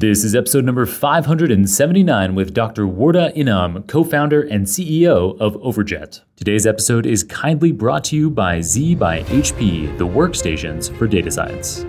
[0.00, 2.86] This is episode number 579 with Dr.
[2.86, 6.22] Wardah Inam, co founder and CEO of Overjet.
[6.36, 11.30] Today's episode is kindly brought to you by Z by HP, the workstations for data
[11.30, 11.84] science.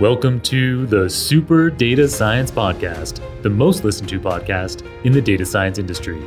[0.00, 5.46] Welcome to the Super Data Science Podcast, the most listened to podcast in the data
[5.46, 6.20] science industry.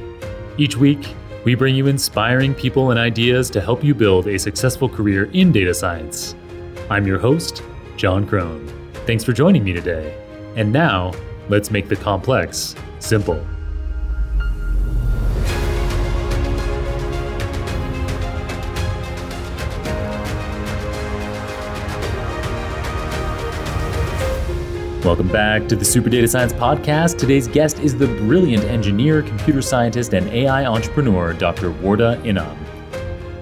[0.57, 1.13] Each week,
[1.43, 5.51] we bring you inspiring people and ideas to help you build a successful career in
[5.51, 6.33] data science.
[6.89, 7.61] I'm your host,
[7.97, 8.69] Jon Krohn.
[9.05, 10.17] Thanks for joining me today.
[10.55, 11.13] And now,
[11.49, 13.45] let's make the complex simple.
[25.03, 27.17] Welcome back to the Super Data Science Podcast.
[27.17, 31.71] Today's guest is the brilliant engineer, computer scientist, and AI entrepreneur, Dr.
[31.71, 32.62] Wardah Inam.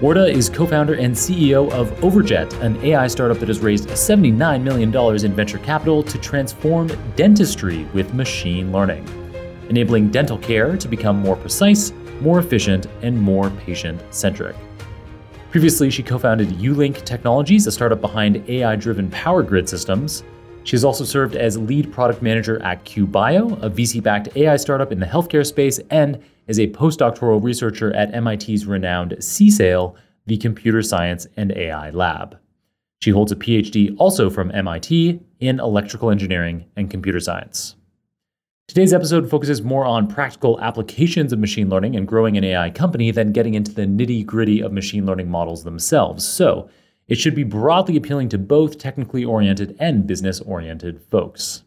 [0.02, 4.60] Wardah is co founder and CEO of Overjet, an AI startup that has raised $79
[4.60, 9.06] million in venture capital to transform dentistry with machine learning,
[9.68, 14.56] enabling dental care to become more precise, more efficient, and more patient centric.
[15.52, 20.24] Previously, she co founded Ulink Technologies, a startup behind AI driven power grid systems.
[20.64, 24.90] She has also served as lead product manager at QBio, a VC backed AI startup
[24.90, 29.94] in the healthcare space, and is a postdoctoral researcher at MIT's renowned CSAIL,
[30.26, 32.38] the Computer Science and AI Lab.
[33.00, 37.74] She holds a PhD also from MIT in electrical engineering and computer science.
[38.68, 43.10] Today's episode focuses more on practical applications of machine learning and growing an AI company
[43.10, 46.24] than getting into the nitty gritty of machine learning models themselves.
[46.26, 46.70] So,
[47.08, 51.64] it should be broadly appealing to both technically oriented and business oriented folks.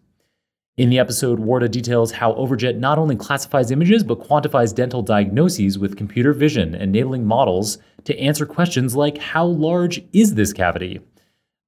[0.77, 5.79] In the episode, Wardah details how Overjet not only classifies images, but quantifies dental diagnoses
[5.79, 10.99] with computer vision, enabling models to answer questions like how large is this cavity?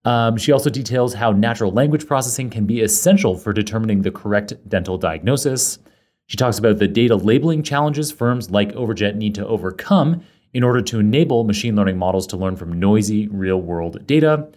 [0.03, 4.55] Um, she also details how natural language processing can be essential for determining the correct
[4.67, 5.79] dental diagnosis.
[6.25, 10.21] She talks about the data labeling challenges firms like Overjet need to overcome
[10.53, 14.49] in order to enable machine learning models to learn from noisy real world data.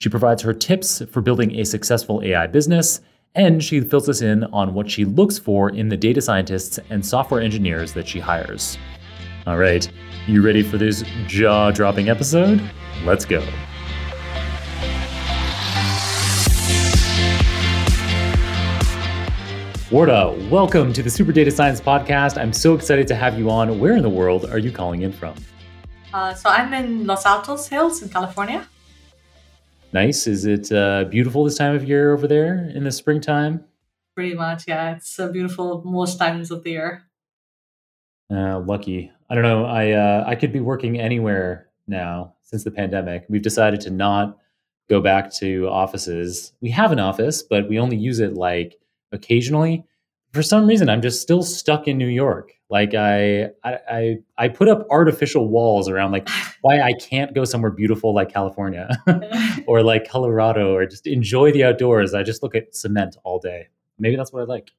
[0.00, 3.02] She provides her tips for building a successful AI business
[3.34, 7.04] and she fills us in on what she looks for in the data scientists and
[7.04, 8.78] software engineers that she hires.
[9.46, 9.90] All right,
[10.26, 12.60] you ready for this jaw dropping episode?
[13.04, 13.40] Let's go.
[19.90, 22.36] Wardah, welcome to the Super Data Science Podcast.
[22.36, 23.78] I'm so excited to have you on.
[23.78, 25.34] Where in the world are you calling in from?
[26.12, 28.68] Uh, so I'm in Los Altos Hills in California
[29.92, 30.26] nice?
[30.26, 33.64] Is it uh, beautiful this time of year over there in the springtime?
[34.14, 34.96] Pretty much, yeah.
[34.96, 37.04] It's uh, beautiful most times of the year.
[38.30, 39.10] Uh, lucky.
[39.30, 39.64] I don't know.
[39.64, 43.24] I uh, I could be working anywhere now since the pandemic.
[43.28, 44.38] We've decided to not
[44.88, 46.52] go back to offices.
[46.60, 48.78] We have an office, but we only use it like
[49.12, 49.84] occasionally.
[50.32, 52.52] For some reason, I'm just still stuck in New York.
[52.70, 56.28] Like I, I, I put up artificial walls around like
[56.60, 58.88] why I can't go somewhere beautiful like California
[59.66, 62.14] or like Colorado or just enjoy the outdoors.
[62.14, 63.68] I just look at cement all day.
[63.98, 64.72] Maybe that's what I like.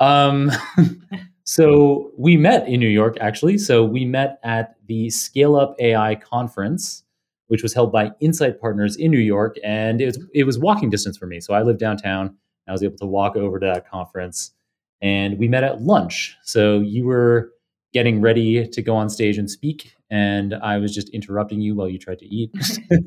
[0.00, 0.50] Um,
[1.44, 3.58] so we met in New York actually.
[3.58, 7.04] So we met at the Scale Up AI conference,
[7.46, 10.90] which was held by Insight Partners in New York, and it was it was walking
[10.90, 11.40] distance for me.
[11.40, 12.36] So I live downtown.
[12.68, 14.52] I was able to walk over to that conference
[15.00, 16.36] and we met at lunch.
[16.42, 17.52] So you were
[17.92, 21.88] getting ready to go on stage and speak, and I was just interrupting you while
[21.88, 22.52] you tried to eat.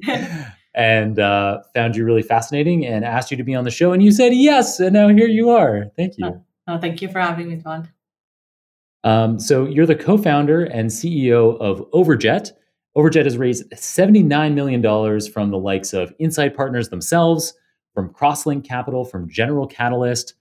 [0.73, 4.01] and uh, found you really fascinating and asked you to be on the show, and
[4.03, 5.85] you said yes, and now here you are.
[5.97, 6.25] Thank you.
[6.25, 7.89] Oh, oh thank you for having me, John.
[9.03, 12.51] Um, so you're the co-founder and CEO of Overjet.
[12.95, 17.53] Overjet has raised $79 million from the likes of Insight Partners themselves,
[17.93, 20.35] from Crosslink Capital, from General Catalyst,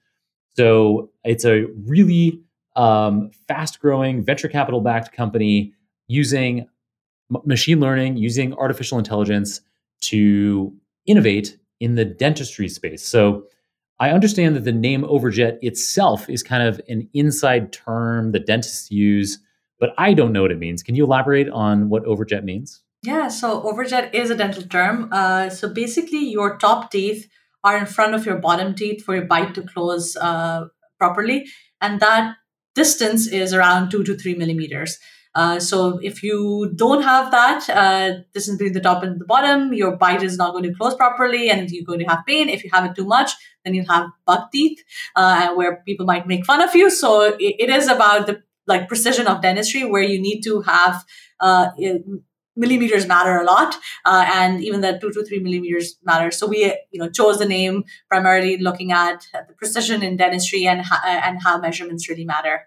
[0.56, 2.40] so it's a really
[2.76, 5.72] um, fast growing venture capital backed company
[6.08, 6.60] using
[7.34, 9.60] m- machine learning, using artificial intelligence
[10.02, 10.72] to
[11.06, 13.06] innovate in the dentistry space.
[13.06, 13.44] So
[13.98, 18.90] I understand that the name Overjet itself is kind of an inside term that dentists
[18.90, 19.38] use,
[19.78, 20.82] but I don't know what it means.
[20.82, 22.82] Can you elaborate on what Overjet means?
[23.02, 25.08] Yeah, so Overjet is a dental term.
[25.12, 27.28] Uh, so basically, your top teeth
[27.62, 30.66] are in front of your bottom teeth for your bite to close uh,
[30.98, 31.46] properly.
[31.80, 32.36] And that
[32.74, 34.98] distance is around two to three millimeters.
[35.34, 39.72] Uh, so if you don't have that uh, distance between the top and the bottom,
[39.72, 42.48] your bite is not going to close properly, and you're going to have pain.
[42.48, 43.30] If you have it too much,
[43.64, 44.82] then you have buck teeth,
[45.14, 46.90] uh, where people might make fun of you.
[46.90, 51.04] So it, it is about the like precision of dentistry, where you need to have
[51.38, 51.68] uh,
[52.56, 56.30] millimeters matter a lot, uh, and even the two to three millimeters matter.
[56.30, 60.82] So we, you know, chose the name primarily looking at the precision in dentistry and
[60.82, 62.62] how, and how measurements really matter.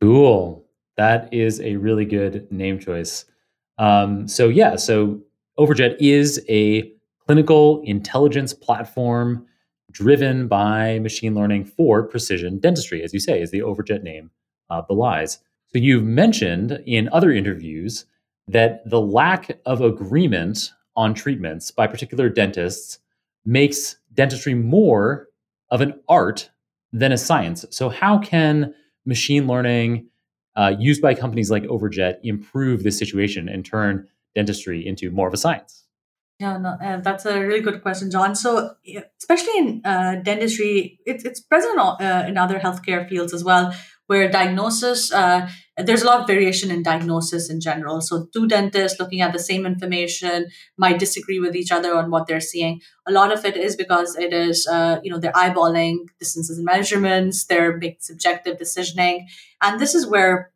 [0.00, 0.64] Cool.
[0.96, 3.24] That is a really good name choice.
[3.78, 5.20] Um, so yeah, so
[5.58, 6.90] Overjet is a
[7.26, 9.46] clinical intelligence platform
[9.90, 14.30] driven by machine learning for precision dentistry, as you say, as the Overjet name
[14.70, 15.38] uh, belies.
[15.68, 18.04] So you've mentioned in other interviews
[18.48, 22.98] that the lack of agreement on treatments by particular dentists
[23.44, 25.28] makes dentistry more
[25.70, 26.50] of an art
[26.92, 27.64] than a science.
[27.70, 30.08] So, how can machine learning
[30.56, 35.34] uh, used by companies like Overjet improve this situation and turn dentistry into more of
[35.34, 35.84] a science?
[36.38, 38.34] Yeah, no, uh, that's a really good question, John.
[38.34, 38.74] So,
[39.18, 43.74] especially in uh, dentistry, it's, it's present uh, in other healthcare fields as well,
[44.06, 48.00] where diagnosis, uh, there's a lot of variation in diagnosis in general.
[48.00, 50.46] So, two dentists looking at the same information
[50.78, 52.80] might disagree with each other on what they're seeing.
[53.06, 56.64] A lot of it is because it is, uh, you know, they're eyeballing distances and
[56.64, 59.24] measurements, they're making subjective decisioning.
[59.62, 60.52] And this is where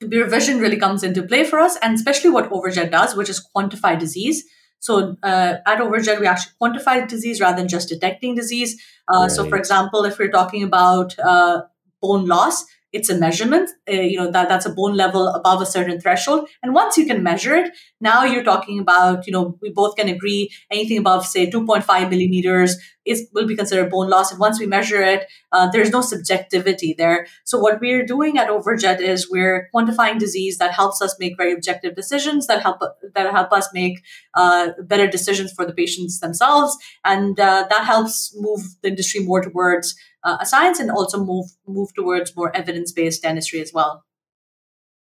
[0.00, 3.46] computer vision really comes into play for us, and especially what Overjet does, which is
[3.54, 4.44] quantify disease.
[4.78, 8.80] So uh, at Overjet, we actually quantify disease rather than just detecting disease.
[9.12, 9.30] Uh, right.
[9.30, 11.62] So, for example, if we're talking about uh,
[12.00, 12.64] bone loss,
[12.96, 16.48] it's a measurement uh, you know that that's a bone level above a certain threshold.
[16.62, 20.08] And once you can measure it now you're talking about you know we both can
[20.08, 24.30] agree anything above say 2.5 millimeters is will be considered bone loss.
[24.30, 27.26] And once we measure it uh, there's no subjectivity there.
[27.44, 31.52] So what we're doing at overjet is we're quantifying disease that helps us make very
[31.52, 32.80] objective decisions that help
[33.14, 34.02] that help us make
[34.34, 36.76] uh, better decisions for the patients themselves.
[37.04, 41.46] And uh, that helps move the industry more towards uh, a science and also move
[41.66, 44.04] move towards more evidence based dentistry as well.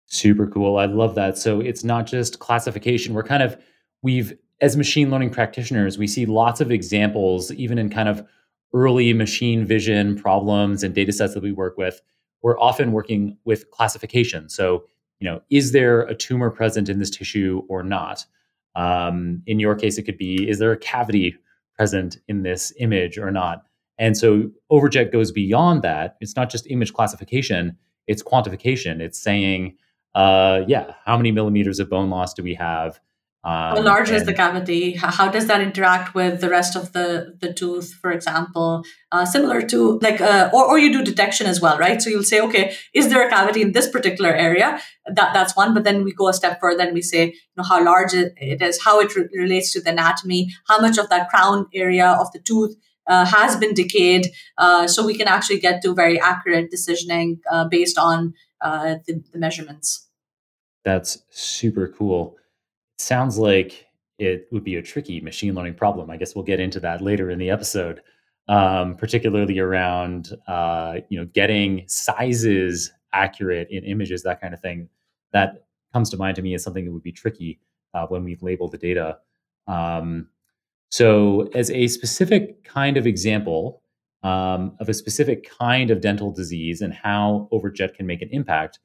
[0.07, 0.77] Super cool.
[0.77, 1.37] I love that.
[1.37, 3.13] So it's not just classification.
[3.13, 3.57] We're kind of
[4.01, 8.25] we've as machine learning practitioners, we see lots of examples, even in kind of
[8.73, 12.01] early machine vision problems and data sets that we work with.
[12.43, 14.49] We're often working with classification.
[14.49, 14.85] So,
[15.19, 18.25] you know, is there a tumor present in this tissue or not?
[18.75, 21.35] Um, in your case, it could be is there a cavity
[21.75, 23.65] present in this image or not?
[23.97, 26.17] And so Overjet goes beyond that.
[26.21, 27.77] It's not just image classification,
[28.07, 28.99] it's quantification.
[28.99, 29.77] It's saying,
[30.15, 32.99] uh, yeah, how many millimeters of bone loss do we have?
[33.43, 34.91] Um, how large and, is the cavity?
[34.93, 38.83] How does that interact with the rest of the, the tooth, for example?
[39.11, 41.99] Uh, similar to like, uh, or, or you do detection as well, right?
[41.99, 44.79] So you'll say, okay, is there a cavity in this particular area?
[45.07, 45.73] That that's one.
[45.73, 48.33] But then we go a step further and we say, you know, how large it
[48.61, 52.31] is, how it re- relates to the anatomy, how much of that crown area of
[52.33, 52.75] the tooth
[53.07, 54.27] uh, has been decayed.
[54.57, 59.23] Uh, so we can actually get to very accurate decisioning uh, based on uh, the,
[59.31, 60.07] the, measurements.
[60.83, 62.37] That's super cool.
[62.97, 63.87] sounds like
[64.19, 66.09] it would be a tricky machine learning problem.
[66.11, 68.01] I guess we'll get into that later in the episode,
[68.47, 74.89] um, particularly around uh, you know getting sizes accurate in images, that kind of thing.
[75.33, 77.59] That comes to mind to me as something that would be tricky
[77.93, 79.17] uh, when we label the data.
[79.67, 80.27] Um,
[80.91, 83.81] so, as a specific kind of example
[84.23, 88.79] um, of a specific kind of dental disease and how Overjet can make an impact,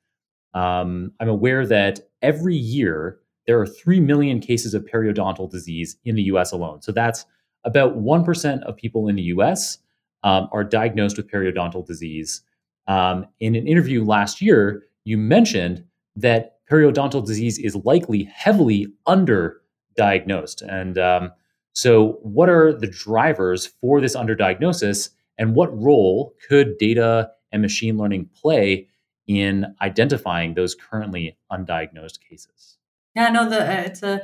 [0.55, 6.15] um, I'm aware that every year there are 3 million cases of periodontal disease in
[6.15, 6.81] the US alone.
[6.81, 7.27] So, that's
[7.65, 9.79] about 1% of people in the US
[10.23, 12.43] um, are diagnosed with periodontal disease.
[12.87, 20.63] Um, in an interview last year, you mentioned that periodontal disease is likely heavily underdiagnosed.
[20.69, 21.33] And um,
[21.77, 27.99] so, what are the drivers for this underdiagnosis, and what role could data and machine
[27.99, 28.89] learning play
[29.27, 32.79] in identifying those currently undiagnosed cases?
[33.15, 34.23] Yeah, no, the uh, it's a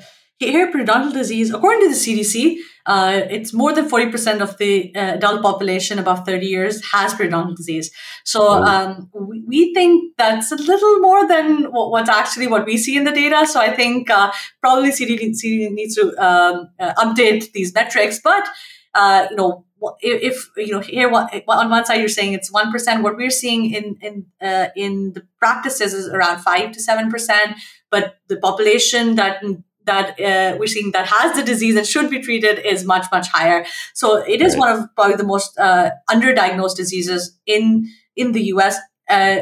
[0.51, 2.57] hair periodontal disease, according to the CDC,
[2.87, 7.57] uh, it's more than 40% of the uh, adult population above 30 years has periodontal
[7.57, 7.93] disease.
[8.25, 8.63] So oh.
[8.65, 12.97] um, we, we, think that's a little more than what, what's actually what we see
[12.97, 13.47] in the data.
[13.47, 18.21] So I think uh, probably CDC needs to um, uh, update these metrics.
[18.23, 18.49] But,
[18.95, 19.65] uh, you know,
[20.01, 20.23] if,
[20.57, 23.73] if, you know here on one side you're saying it's one percent, what we're seeing
[23.75, 27.57] in in uh, in the practices is around five to seven percent,
[27.91, 29.43] but the population that
[29.85, 33.29] that uh, we're seeing that has the disease and should be treated is much much
[33.29, 34.61] higher so it is right.
[34.61, 37.87] one of probably the most uh, underdiagnosed diseases in
[38.17, 38.77] in the us
[39.09, 39.41] uh,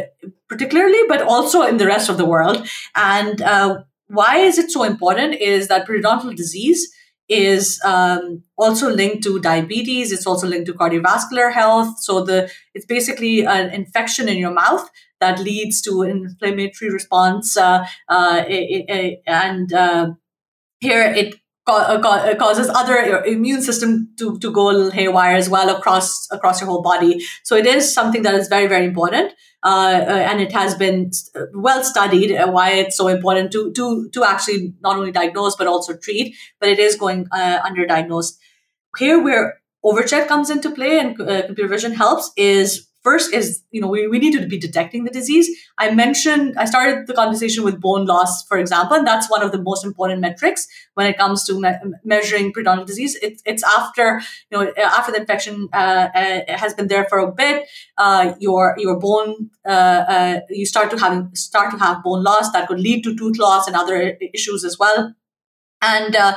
[0.48, 4.82] particularly but also in the rest of the world and uh, why is it so
[4.82, 6.92] important is that periodontal disease
[7.28, 12.86] is um, also linked to diabetes it's also linked to cardiovascular health so the it's
[12.86, 14.88] basically an infection in your mouth
[15.20, 17.56] that leads to an inflammatory response.
[17.56, 18.44] Uh, uh,
[19.26, 20.10] and uh,
[20.80, 21.34] here it
[21.66, 26.60] uh, causes other immune system to, to go a little haywire as well across across
[26.60, 27.24] your whole body.
[27.44, 29.32] So it is something that is very very important,
[29.62, 31.10] uh, uh, and it has been
[31.54, 35.66] well studied uh, why it's so important to to to actually not only diagnose but
[35.66, 36.34] also treat.
[36.58, 38.36] But it is going uh, underdiagnosed.
[38.98, 43.80] Here, where Overjet comes into play and uh, computer vision helps is First is, you
[43.80, 45.48] know, we, we need to be detecting the disease.
[45.78, 49.52] I mentioned, I started the conversation with bone loss, for example, and that's one of
[49.52, 51.72] the most important metrics when it comes to me-
[52.04, 53.16] measuring periodontal disease.
[53.16, 57.32] It, it's after, you know, after the infection uh, uh, has been there for a
[57.32, 57.66] bit,
[57.96, 62.52] uh, your your bone, uh, uh, you start to have start to have bone loss
[62.52, 65.14] that could lead to tooth loss and other issues as well.
[65.80, 66.34] And uh,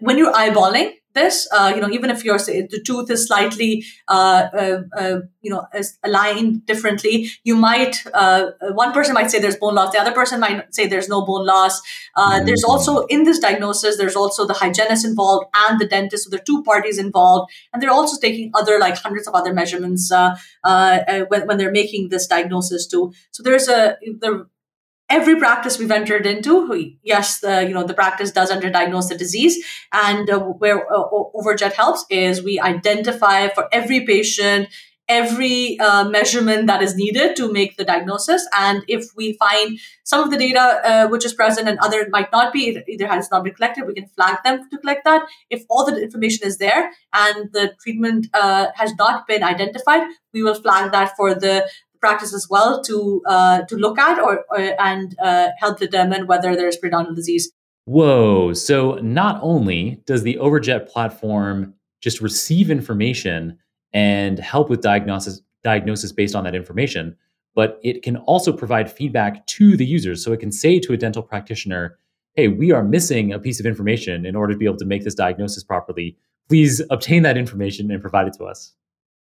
[0.00, 1.48] when you're eyeballing, this.
[1.52, 5.66] Uh, you know, even if your the tooth is slightly, uh, uh, uh you know,
[6.02, 10.40] aligned differently, you might uh, one person might say there's bone loss, the other person
[10.40, 11.80] might say there's no bone loss.
[12.16, 12.46] Mm-hmm.
[12.46, 16.40] There's also in this diagnosis, there's also the hygienist involved and the dentist, so there
[16.40, 21.46] are two parties involved, and they're also taking other like hundreds of other measurements when
[21.46, 23.12] when they're making this diagnosis too.
[23.30, 24.46] So there's a the
[25.08, 29.64] every practice we've entered into, yes, the you know the practice does underdiagnose the disease,
[29.92, 34.68] and uh, where uh, Overjet helps is we identify for every patient
[35.08, 38.46] every uh, measurement that is needed to make the diagnosis.
[38.58, 42.32] And if we find some of the data uh, which is present and other might
[42.32, 45.26] not be either has not been collected we can flag them to collect that.
[45.50, 50.42] If all the information is there and the treatment uh, has not been identified we
[50.42, 51.68] will flag that for the
[52.04, 56.50] practice as well to uh, to look at or, or and uh, help determine whether
[56.54, 57.50] there's periodontal disease.
[57.86, 58.52] Whoa!
[58.52, 63.58] So not only does the Overjet platform just receive information
[63.92, 67.16] and help with diagnosis diagnosis based on that information,
[67.54, 70.22] but it can also provide feedback to the users.
[70.22, 71.98] So it can say to a dental practitioner,
[72.34, 75.04] "Hey, we are missing a piece of information in order to be able to make
[75.04, 76.08] this diagnosis properly.
[76.50, 78.74] Please obtain that information and provide it to us."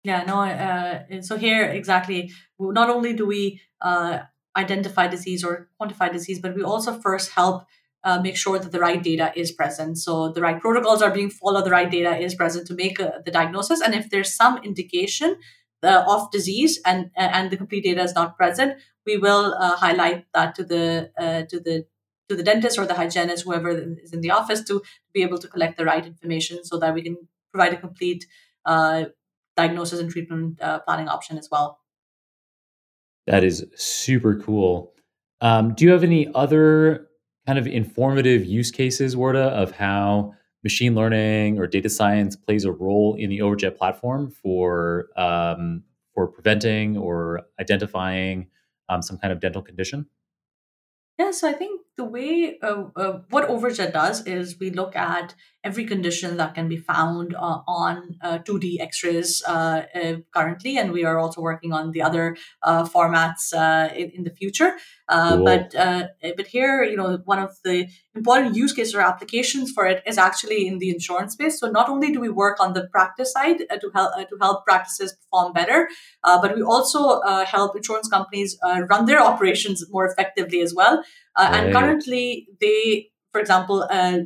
[0.04, 0.42] Yeah, no.
[0.42, 4.20] Uh, so here exactly, not only do we uh,
[4.56, 7.64] identify disease or quantify disease, but we also first help
[8.04, 9.98] uh, make sure that the right data is present.
[9.98, 13.10] So the right protocols are being followed, the right data is present to make uh,
[13.24, 13.80] the diagnosis.
[13.80, 15.36] And if there's some indication
[15.82, 20.26] uh, of disease and and the complete data is not present, we will uh, highlight
[20.32, 21.10] that to the
[21.50, 21.86] to the
[22.28, 25.48] to the dentist or the hygienist, whoever is in the office, to be able to
[25.48, 27.16] collect the right information so that we can
[27.52, 28.26] provide a complete
[28.64, 29.04] uh,
[29.58, 31.80] diagnosis and treatment uh, planning option as well.
[33.26, 34.94] That is super cool.
[35.40, 37.08] Um, do you have any other
[37.46, 42.72] kind of informative use cases, Wardah, of how machine learning or data science plays a
[42.72, 45.82] role in the Overjet platform for um,
[46.14, 48.48] for preventing or identifying
[48.88, 50.06] um, some kind of dental condition?
[51.18, 55.34] Yeah, so I think the way uh, uh, what Overjet does is we look at
[55.64, 60.92] every condition that can be found uh, on 2D uh, X-rays uh, uh, currently, and
[60.92, 63.52] we are also working on the other formats
[63.94, 64.72] in, in, the future.
[65.10, 65.44] Cool.
[65.44, 65.72] But
[66.36, 70.16] but here, you know, one of the important use cases or applications for it is
[70.18, 71.58] actually in the insurance space.
[71.60, 75.12] So not only do we work on the practice side to help to help practices
[75.12, 75.88] perform better,
[76.22, 78.56] but we also help insurance companies
[78.88, 81.02] run their operations more effectively as well.
[81.36, 81.50] Uh.
[81.52, 84.18] And currently, they, for example, uh,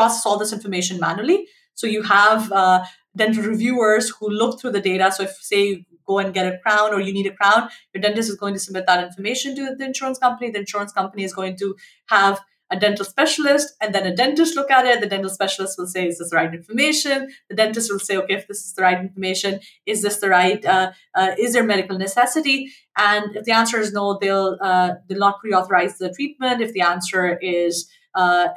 [0.00, 1.40] process all this information manually.
[1.80, 2.84] So you have uh,
[3.16, 5.12] dental reviewers who look through the data.
[5.16, 8.02] So if, say, you go and get a crown or you need a crown, your
[8.02, 10.50] dentist is going to submit that information to the insurance company.
[10.50, 11.76] The insurance company is going to
[12.16, 12.40] have
[12.72, 15.00] a dental specialist and then a dentist look at it.
[15.00, 17.28] The dental specialist will say, is this the right information?
[17.48, 20.64] The dentist will say, okay, if this is the right information, is this the right,
[20.64, 22.58] uh, uh, is there medical necessity?
[22.96, 26.62] And if the answer is no, they'll, uh, they'll not pre-authorize the treatment.
[26.66, 28.48] If the answer is, uh,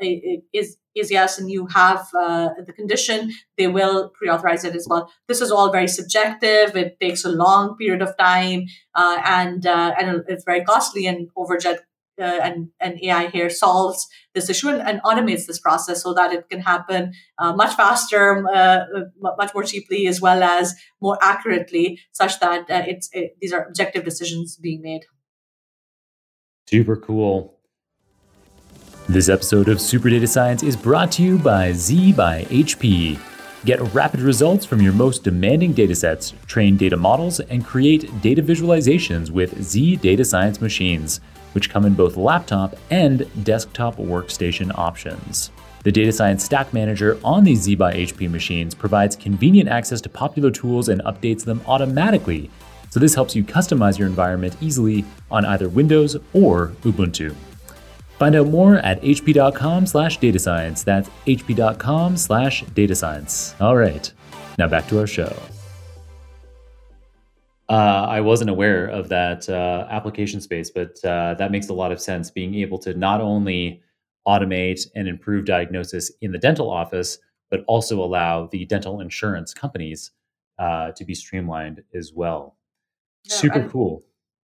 [0.53, 5.11] is, is yes, and you have uh, the condition, they will pre-authorize it as well.
[5.27, 6.75] This is all very subjective.
[6.75, 11.07] It takes a long period of time, uh, and uh, and it's very costly.
[11.07, 11.79] And Overjet
[12.19, 16.31] uh, and, and AI here solves this issue and, and, automates this process so that
[16.31, 18.39] it can happen uh, much faster,
[19.19, 24.05] much more cheaply, as well as more accurately, such that it's it, these are objective
[24.05, 25.05] decisions being made.
[26.67, 27.52] Super cool.
[29.09, 33.19] This episode of Super Data Science is brought to you by Z by HP.
[33.65, 39.29] Get rapid results from your most demanding datasets, train data models, and create data visualizations
[39.29, 41.19] with Z Data Science machines
[41.53, 45.51] which come in both laptop and desktop workstation options.
[45.83, 50.09] The Data Science Stack Manager on these Z by HP machines provides convenient access to
[50.09, 52.49] popular tools and updates them automatically,
[52.89, 57.35] So this helps you customize your environment easily on either Windows or Ubuntu.
[58.17, 60.83] Find out more at hp.com slash data science.
[60.83, 63.55] That's hp.com slash data science.
[63.59, 64.11] All right,
[64.57, 65.35] now back to our show.
[67.69, 71.91] Uh, I wasn't aware of that uh, application space, but uh, that makes a lot
[71.91, 72.29] of sense.
[72.29, 73.81] Being able to not only
[74.27, 77.17] automate and improve diagnosis in the dental office,
[77.49, 80.11] but also allow the dental insurance companies
[80.59, 82.57] uh, to be streamlined as well.
[83.25, 84.03] Yeah, Super and, cool.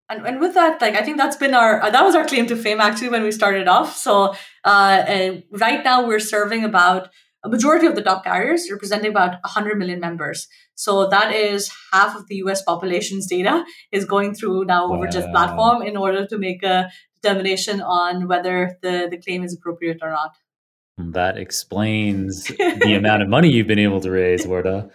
[0.09, 2.55] And, and with that, like I think that's been our that was our claim to
[2.55, 3.95] fame actually when we started off.
[3.95, 7.09] So uh, right now we're serving about
[7.43, 10.47] a majority of the top carriers, representing about 100 million members.
[10.75, 15.11] So that is half of the US population's data is going through now over wow.
[15.11, 16.89] just platform in order to make a
[17.21, 20.31] determination on whether the, the claim is appropriate or not.
[20.97, 24.91] That explains the amount of money you've been able to raise, Wardah.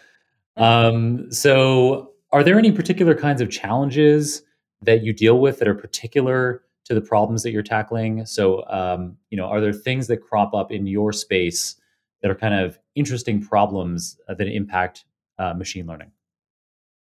[0.56, 4.42] Um, so, are there any particular kinds of challenges
[4.84, 8.26] that you deal with that are particular to the problems that you're tackling?
[8.26, 11.76] So, um, you know, are there things that crop up in your space
[12.22, 15.04] that are kind of interesting problems uh, that impact
[15.38, 16.10] uh, machine learning?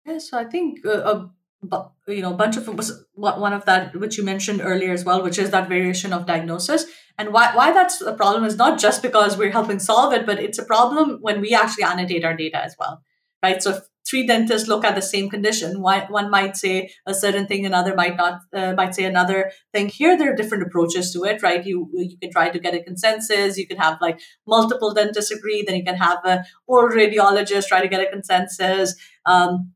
[0.06, 1.26] Yeah, so I think uh,
[1.62, 2.66] but you know a bunch of
[3.14, 6.86] one of that which you mentioned earlier as well which is that variation of diagnosis
[7.18, 10.40] and why why that's a problem is not just because we're helping solve it but
[10.40, 13.02] it's a problem when we actually annotate our data as well
[13.42, 15.80] right so three dentists look at the same condition.
[15.80, 19.88] One, one might say a certain thing another might not uh, might say another thing.
[19.88, 21.64] Here there are different approaches to it right?
[21.64, 23.56] You you can try to get a consensus.
[23.56, 25.62] You can have like multiple dentists agree.
[25.62, 28.96] Then you can have a oral radiologist try to get a consensus.
[29.24, 29.72] Um,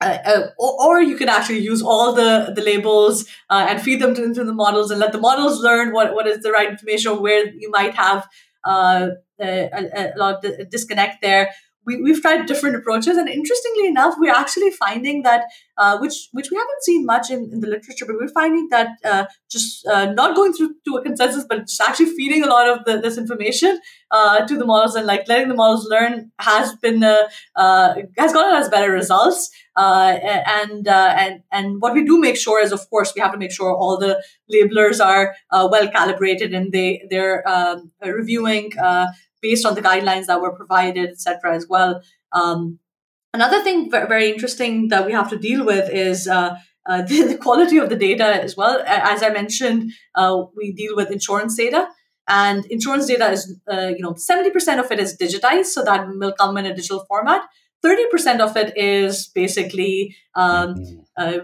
[0.00, 4.02] uh, uh, or, or, you can actually use all the, the labels uh, and feed
[4.02, 6.68] them to, into the models and let the models learn what, what is the right
[6.68, 8.26] information where you might have
[8.64, 9.10] uh,
[9.40, 11.48] a, a, lot of disconnect there
[11.86, 15.44] we, we've tried different approaches and interestingly enough we're actually finding that
[15.76, 18.96] uh, which which we haven't seen much in, in the literature but we're finding that
[19.04, 22.68] uh, just uh, not going through to a consensus but just actually feeding a lot
[22.68, 26.74] of the, this information uh, to the models and like letting the models learn has
[26.76, 32.36] been uh, uh, has gotten us better results and and and what we do make
[32.36, 36.54] sure is of course we have to make sure all the labelers are well calibrated
[36.54, 38.70] and they they're um, reviewing
[39.44, 41.54] based on the guidelines that were provided, etc.
[41.54, 42.00] as well.
[42.32, 42.78] Um,
[43.34, 46.54] another thing very interesting that we have to deal with is uh,
[46.86, 48.82] uh, the, the, quality of the data as well.
[48.86, 51.86] As I mentioned, uh, we deal with insurance data.
[52.26, 56.32] And insurance data is, uh, you know, 70% of it is digitized, so that will
[56.32, 57.42] come in a digital format.
[57.84, 61.00] 30% of it is basically um, mm-hmm.
[61.18, 61.40] uh,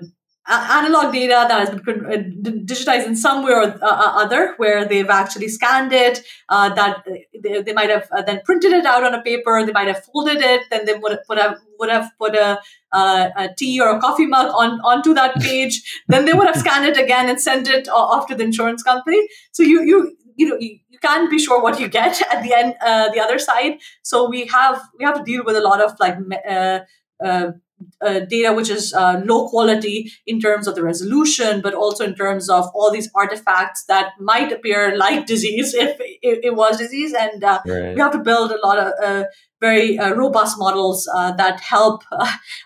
[0.52, 4.84] analog data that has been uh, digitized in some way or uh, uh, other, where
[4.84, 7.04] they've actually scanned it, uh, that
[7.42, 10.38] they, they, might have then printed it out on a paper, they might have folded
[10.40, 12.58] it, then they would, have would have put a,
[12.92, 16.02] a tea or a coffee mug on onto that page.
[16.08, 19.28] then they would have scanned it again and sent it off to the insurance company.
[19.52, 22.74] So you you you know you can't be sure what you get at the end
[22.80, 23.78] uh, the other side.
[24.02, 26.16] So we have we have to deal with a lot of like.
[26.48, 26.80] Uh,
[27.22, 27.52] uh,
[28.00, 32.14] uh, data which is uh, low quality in terms of the resolution, but also in
[32.14, 37.12] terms of all these artifacts that might appear like disease if, if it was disease.
[37.12, 37.94] And uh, right.
[37.94, 39.24] we have to build a lot of uh,
[39.60, 42.02] very uh, robust models uh, that help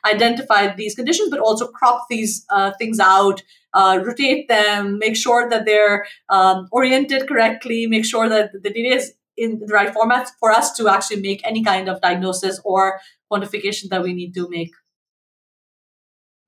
[0.04, 2.46] identify these conditions, but also crop these
[2.78, 3.42] things out.
[3.74, 9.14] rotate them, make sure that they're um, oriented correctly, make sure that the data is
[9.36, 13.00] in the right format for us to actually make any kind of diagnosis or
[13.32, 14.70] quantification that we need to make.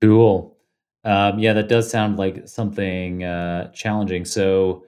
[0.01, 0.55] Cool.
[1.03, 4.25] Um, yeah, that does sound like something uh, challenging.
[4.25, 4.83] So,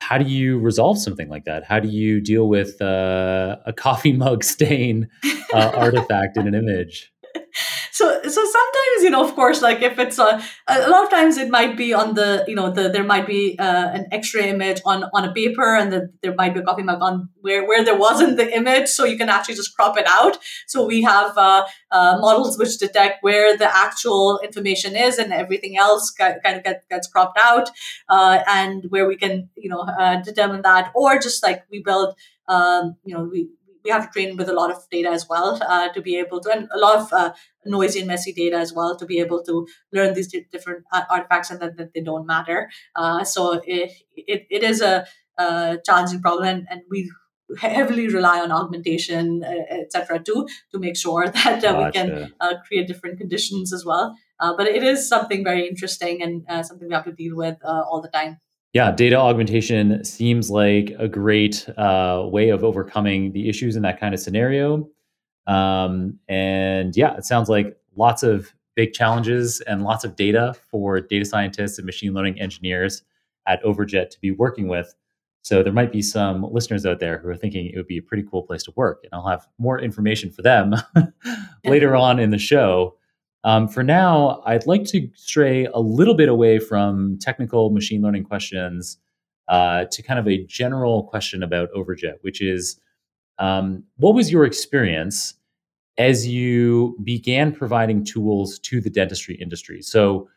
[0.00, 1.64] how do you resolve something like that?
[1.64, 5.08] How do you deal with uh, a coffee mug stain
[5.54, 7.12] uh, artifact in an image?
[7.94, 11.36] so so sometimes you know of course like if it's a, a lot of times
[11.36, 14.80] it might be on the you know the there might be uh, an x-ray image
[14.84, 17.84] on on a paper and the, there might be a coffee mug on where where
[17.84, 18.88] there wasn't the image.
[18.88, 20.38] So you can actually just crop it out.
[20.66, 25.76] So we have uh, uh, models which detect where the actual information is and everything
[25.76, 27.68] else kind of get, gets cropped out
[28.08, 30.90] uh, and where we can you know uh, determine that.
[30.94, 32.16] Or just like we build
[32.48, 33.50] um, you know we
[33.84, 36.40] we have to train with a lot of data as well uh, to be able
[36.40, 37.32] to, and a lot of uh,
[37.66, 41.50] noisy and messy data as well to be able to learn these different uh, artifacts
[41.50, 42.70] and that, that they don't matter.
[42.96, 45.06] Uh, so it, it, it is a,
[45.38, 47.10] a challenging problem, and, and we
[47.58, 51.84] heavily rely on augmentation, uh, etc., too, to make sure that uh, gotcha.
[51.84, 54.16] we can uh, create different conditions as well.
[54.40, 57.56] Uh, but it is something very interesting and uh, something we have to deal with
[57.64, 58.38] all the time
[58.74, 64.00] yeah, data augmentation seems like a great uh, way of overcoming the issues in that
[64.00, 64.88] kind of scenario.
[65.46, 71.00] Um, and yeah, it sounds like lots of big challenges and lots of data for
[71.00, 73.04] data scientists and machine learning engineers
[73.46, 74.92] at Overjet to be working with.
[75.42, 78.02] So there might be some listeners out there who are thinking it would be a
[78.02, 80.74] pretty cool place to work, and I'll have more information for them
[81.64, 82.96] later on in the show.
[83.44, 88.24] Um, for now, I'd like to stray a little bit away from technical machine learning
[88.24, 88.98] questions
[89.48, 92.80] uh, to kind of a general question about Overjet, which is
[93.38, 95.34] um, what was your experience
[95.98, 99.82] as you began providing tools to the dentistry industry?
[99.82, 100.28] So,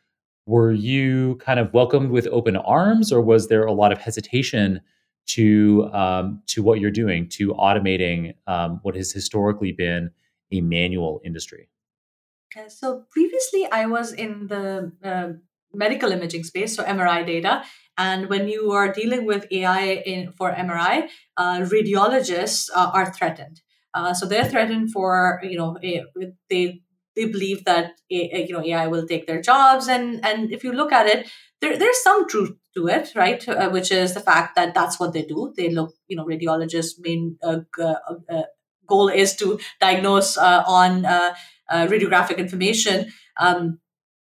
[0.45, 4.81] were you kind of welcomed with open arms, or was there a lot of hesitation
[5.27, 10.09] to um, to what you're doing, to automating um, what has historically been
[10.51, 11.69] a manual industry?
[12.55, 15.29] Uh, so previously, I was in the uh,
[15.73, 17.63] medical imaging space, so MRI data.
[17.97, 23.61] And when you are dealing with AI in, for MRI, uh, radiologists uh, are threatened.
[23.93, 26.81] Uh, so they're threatened for you know they
[27.15, 30.91] they believe that you know AI will take their jobs, and and if you look
[30.91, 31.27] at it,
[31.61, 33.47] there there's some truth to it, right?
[33.49, 35.51] Uh, which is the fact that that's what they do.
[35.57, 37.37] They look, you know, radiologists' main
[38.87, 41.05] goal is to diagnose on
[41.69, 43.11] uh, radiographic information.
[43.39, 43.79] Um,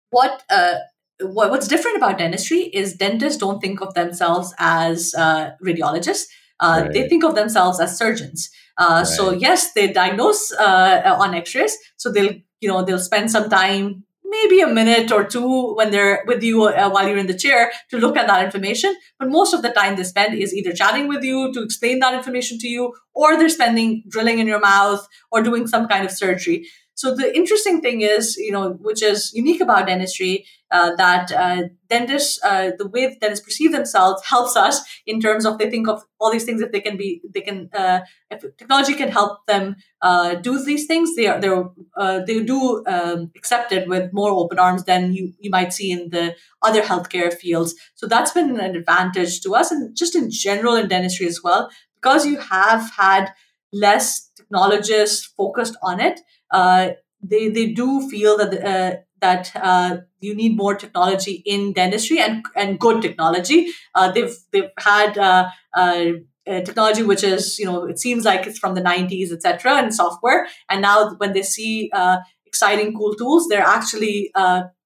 [0.10, 0.76] what, uh,
[1.22, 6.26] what what's different about dentistry is dentists don't think of themselves as uh, radiologists.
[6.60, 6.94] Uh, right.
[6.94, 8.50] They think of themselves as surgeons.
[8.78, 9.08] Uh, right.
[9.08, 11.78] So yes, they diagnose uh, on X-rays.
[11.98, 16.24] So they'll you know they'll spend some time maybe a minute or two when they're
[16.28, 18.96] with you uh, while you're in the chair to look at that information.
[19.20, 22.14] But most of the time they spend is either chatting with you to explain that
[22.14, 26.12] information to you, or they're spending drilling in your mouth or doing some kind of
[26.12, 26.68] surgery.
[26.96, 31.64] So the interesting thing is, you know, which is unique about dentistry, uh, that uh,
[31.90, 36.04] dentists, uh, the way dentists perceive themselves helps us in terms of they think of
[36.20, 36.62] all these things.
[36.62, 38.00] If they can be, they can, uh,
[38.32, 41.66] if technology can help them uh, do these things, they are they're
[41.98, 45.92] uh, they do um, accept it with more open arms than you you might see
[45.92, 47.76] in the other healthcare fields.
[47.96, 51.70] So that's been an advantage to us, and just in general in dentistry as well,
[51.96, 53.34] because you have had
[53.72, 56.90] less technologists focused on it uh,
[57.22, 62.46] they they do feel that uh, that uh, you need more technology in dentistry and
[62.56, 63.68] and good technology.
[63.94, 66.06] Uh, they've they've had uh, uh,
[66.46, 70.48] technology which is you know it seems like it's from the 90s etc and software
[70.70, 74.32] and now when they see uh exciting cool tools they're actually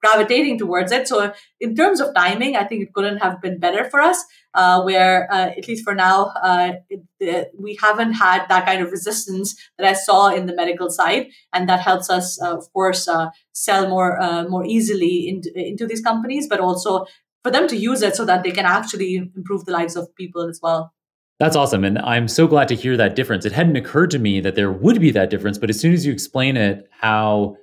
[0.01, 3.89] gravitating towards it so in terms of timing i think it couldn't have been better
[3.89, 6.73] for us uh, where uh, at least for now uh,
[7.19, 11.27] it, we haven't had that kind of resistance that I saw in the medical side,
[11.53, 15.85] and that helps us, uh, of course, uh, sell more uh, more easily into, into
[15.85, 17.05] these companies, but also
[17.43, 20.47] for them to use it so that they can actually improve the lives of people
[20.47, 20.93] as well.
[21.39, 21.85] That's awesome.
[21.85, 23.45] And I'm so glad to hear that difference.
[23.45, 26.05] It hadn't occurred to me that there would be that difference, but as soon as
[26.05, 27.55] you explain it, how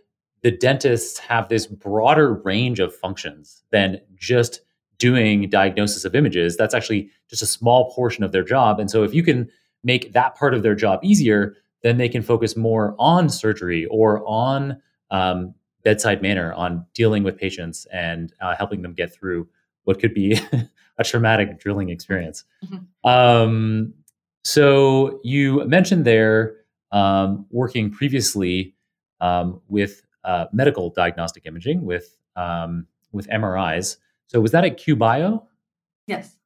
[0.46, 4.60] the dentists have this broader range of functions than just
[4.96, 8.78] doing diagnosis of images, that's actually just a small portion of their job.
[8.78, 9.50] And so if you can
[9.82, 14.24] make that part of their job easier, then they can focus more on surgery or
[14.24, 14.80] on
[15.10, 19.48] um, bedside manner, on dealing with patients and uh, helping them get through
[19.82, 20.38] what could be
[20.98, 22.44] a traumatic drilling experience.
[22.64, 23.08] Mm-hmm.
[23.10, 23.94] Um,
[24.44, 26.58] so you mentioned there
[26.92, 28.76] um, working previously
[29.20, 33.96] um, with uh, medical diagnostic imaging with um, with MRIs.
[34.26, 35.42] So was that at QBio?
[36.06, 36.36] Yes.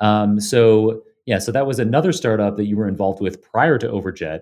[0.00, 3.86] Um, so yeah, so that was another startup that you were involved with prior to
[3.86, 4.40] Overjet,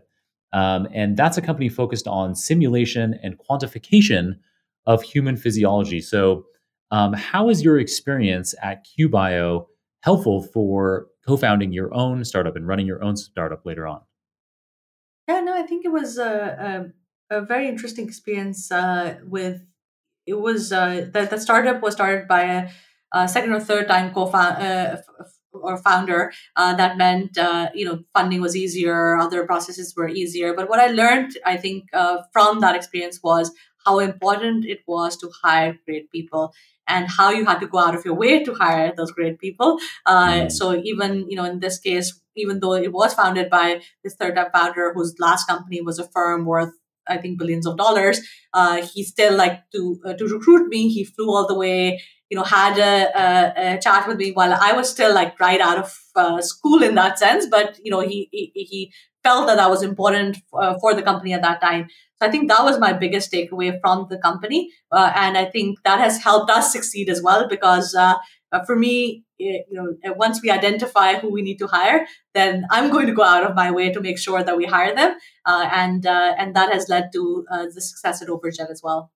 [0.52, 4.38] um, and that's a company focused on simulation and quantification
[4.86, 6.00] of human physiology.
[6.00, 6.46] So,
[6.90, 9.66] um, how is your experience at QBio
[10.00, 14.00] helpful for co-founding your own startup and running your own startup later on?
[15.28, 16.90] Yeah, no, I think it was a,
[17.30, 19.62] a, very interesting experience uh, with
[20.26, 22.68] it was uh, the, the startup was started by a,
[23.12, 28.02] a second or third time co-founder uh, or founder uh, that meant uh, you know
[28.14, 32.60] funding was easier other processes were easier but what i learned i think uh, from
[32.60, 33.52] that experience was
[33.84, 36.52] how important it was to hire great people
[36.86, 39.78] and how you had to go out of your way to hire those great people
[40.06, 40.52] mm.
[40.52, 44.36] so even you know in this case even though it was founded by this third
[44.36, 46.74] time founder whose last company was a firm worth
[47.08, 48.20] I think billions of dollars.
[48.52, 50.88] Uh, he still like to uh, to recruit me.
[50.88, 54.52] He flew all the way, you know, had a, a, a, chat with me while
[54.52, 57.46] I was still like right out of uh, school in that sense.
[57.50, 58.92] But you know, he he, he
[59.22, 61.88] felt that that was important uh, for the company at that time.
[62.20, 65.78] So I think that was my biggest takeaway from the company, uh, and I think
[65.84, 67.94] that has helped us succeed as well because
[68.52, 72.90] uh, for me, you know, once we identify who we need to hire, then I'm
[72.90, 75.68] going to go out of my way to make sure that we hire them, uh,
[75.72, 79.12] and uh, and that has led to uh, the success at Overjet as well.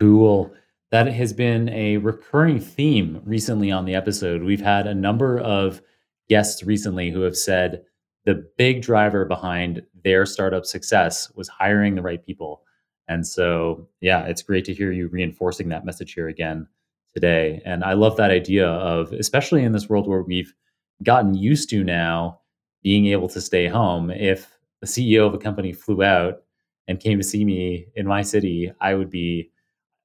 [0.00, 0.52] Cool.
[0.92, 4.42] That has been a recurring theme recently on the episode.
[4.42, 5.82] We've had a number of
[6.28, 7.82] guests recently who have said
[8.24, 12.62] the big driver behind their startup success was hiring the right people.
[13.08, 16.68] And so, yeah, it's great to hear you reinforcing that message here again
[17.16, 17.62] today.
[17.64, 20.52] And I love that idea of, especially in this world where we've
[21.02, 22.40] gotten used to now
[22.82, 24.10] being able to stay home.
[24.10, 26.42] If the CEO of a company flew out
[26.86, 29.50] and came to see me in my city, I would be,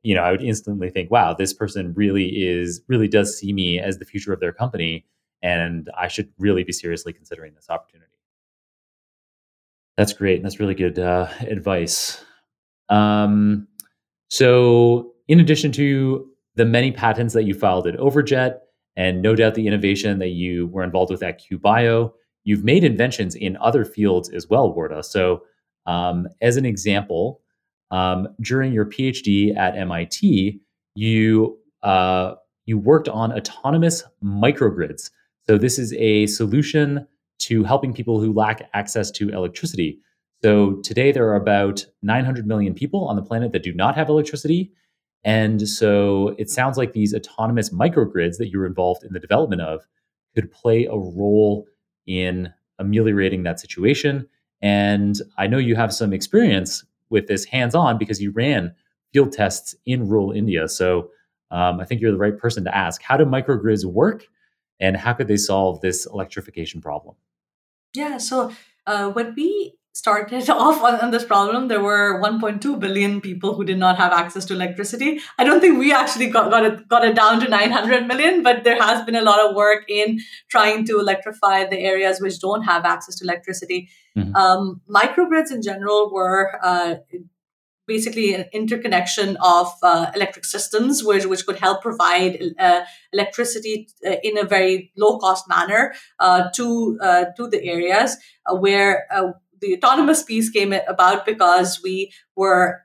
[0.03, 3.77] you know, I would instantly think, wow, this person really is, really does see me
[3.77, 5.05] as the future of their company.
[5.43, 8.07] And I should really be seriously considering this opportunity.
[9.97, 10.43] That's great.
[10.43, 12.23] That's really good uh, advice.
[12.87, 13.67] Um,
[14.29, 18.59] so, in addition to the many patents that you filed at Overjet,
[18.95, 22.11] and no doubt the innovation that you were involved with at QBio,
[22.43, 25.03] you've made inventions in other fields as well, Wardah.
[25.03, 25.43] So,
[25.85, 27.41] um, as an example,
[27.89, 30.59] um, during your PhD at MIT,
[30.95, 32.35] you uh,
[32.65, 35.09] you worked on autonomous microgrids.
[35.47, 37.07] So this is a solution
[37.39, 39.99] to helping people who lack access to electricity.
[40.43, 44.09] So today there are about 900 million people on the planet that do not have
[44.09, 44.71] electricity.
[45.23, 49.85] And so it sounds like these autonomous microgrids that you're involved in the development of
[50.33, 51.67] could play a role
[52.07, 54.27] in ameliorating that situation.
[54.61, 58.73] And I know you have some experience with this hands on because you ran
[59.13, 60.67] field tests in rural India.
[60.67, 61.09] So
[61.51, 64.25] um, I think you're the right person to ask how do microgrids work
[64.79, 67.15] and how could they solve this electrification problem?
[67.93, 68.51] Yeah, so
[68.87, 73.63] uh, when we started off on, on, this problem, there were 1.2 billion people who
[73.63, 75.19] did not have access to electricity.
[75.37, 78.63] I don't think we actually got, got it got it down to 900 million, but
[78.63, 82.63] there has been a lot of work in trying to electrify the areas which don't
[82.63, 83.89] have access to electricity.
[84.17, 84.35] Mm-hmm.
[84.35, 86.95] Um, microgrids in general were uh,
[87.87, 94.15] basically an interconnection of uh, electric systems, which, which could help provide uh, electricity uh,
[94.23, 99.07] in a very low cost manner uh, to uh, to the areas uh, where
[99.61, 102.81] the autonomous piece came about because we were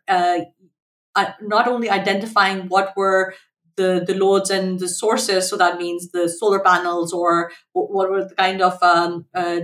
[1.40, 3.34] not only identifying what were
[3.76, 5.48] the, the loads and the sources.
[5.48, 9.60] So that means the solar panels or what were the kind of um, uh,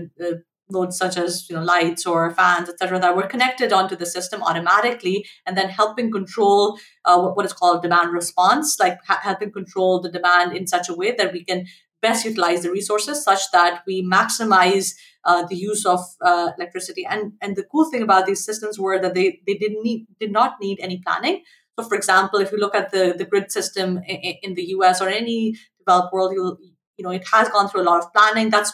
[0.71, 4.43] loads such as you know lights or fans etc that were connected onto the system
[4.43, 9.53] automatically and then helping control uh, what, what is called demand response like ha- helping
[9.53, 11.67] control the demand in such a way that we can
[12.03, 17.07] best utilize the resources such that we maximize uh, the use of uh, electricity.
[17.09, 20.33] And and the cool thing about these systems were that they they didn't need did
[20.33, 21.43] not need any planning.
[21.79, 25.01] So for example if you look at the the grid system in, in the us
[25.01, 26.59] or any developed world you'll
[26.97, 28.51] you know it has gone through a lot of planning.
[28.51, 28.73] That's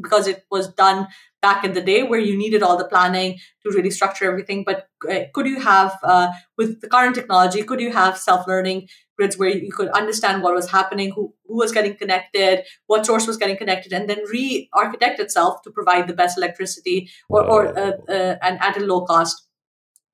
[0.00, 1.08] because it was done
[1.40, 4.64] back in the day where you needed all the planning to really structure everything.
[4.64, 9.38] But uh, could you have uh, with the current technology could you have self-learning grids
[9.38, 13.36] where you could understand what was happening who, who was getting connected what source was
[13.36, 18.36] getting connected and then re-architect itself to provide the best electricity or, or uh, uh,
[18.42, 19.46] and at a low cost?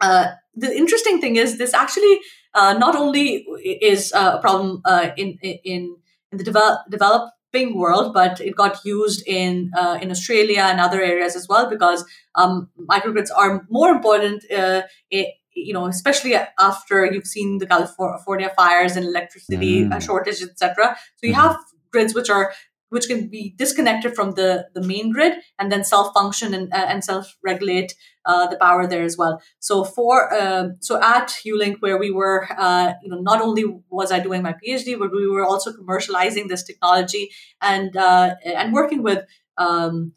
[0.00, 2.20] Uh, the interesting thing is this actually
[2.54, 4.82] uh, not only is a problem
[5.16, 5.96] in in
[6.30, 7.30] in the develop,
[7.74, 12.04] world, but it got used in uh, in Australia and other areas as well because
[12.34, 14.44] um, microgrids are more important.
[14.50, 20.02] Uh, it, you know, especially after you've seen the California fires and electricity mm.
[20.02, 20.96] shortage, etc.
[21.16, 21.36] So you mm.
[21.36, 21.56] have
[21.92, 22.52] grids which are
[22.94, 27.02] which can be disconnected from the, the main grid and then self-function and, uh, and
[27.02, 27.92] self-regulate
[28.24, 29.42] uh, the power there as well.
[29.58, 34.12] So for uh, so at ULink, where we were, uh, you know, not only was
[34.12, 37.30] I doing my PhD, but we were also commercializing this technology
[37.60, 39.24] and uh, and working with
[39.58, 40.12] um,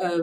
[0.00, 0.22] uh,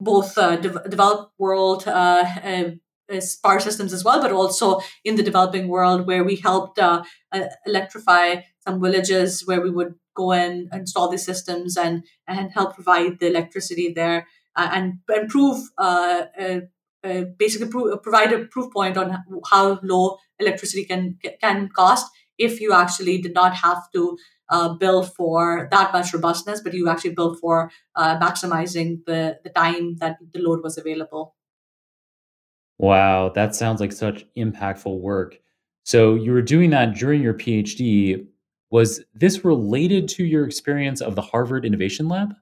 [0.00, 6.24] both de- developed world power systems as well, but also in the developing world where
[6.24, 6.80] we helped
[7.66, 13.18] electrify some villages where we would go and install the systems and and help provide
[13.20, 14.26] the electricity there
[14.56, 16.60] uh, and and prove uh, uh,
[17.04, 22.60] uh basically prove, provide a proof point on how low electricity can can cost if
[22.60, 24.18] you actually did not have to
[24.50, 29.96] uh, build for that much robustness, but you actually built for maximizing the the time
[29.96, 31.34] that the load was available.
[32.78, 35.38] Wow, that sounds like such impactful work.
[35.84, 38.26] So you were doing that during your PhD.
[38.70, 42.34] Was this related to your experience of the Harvard Innovation Lab?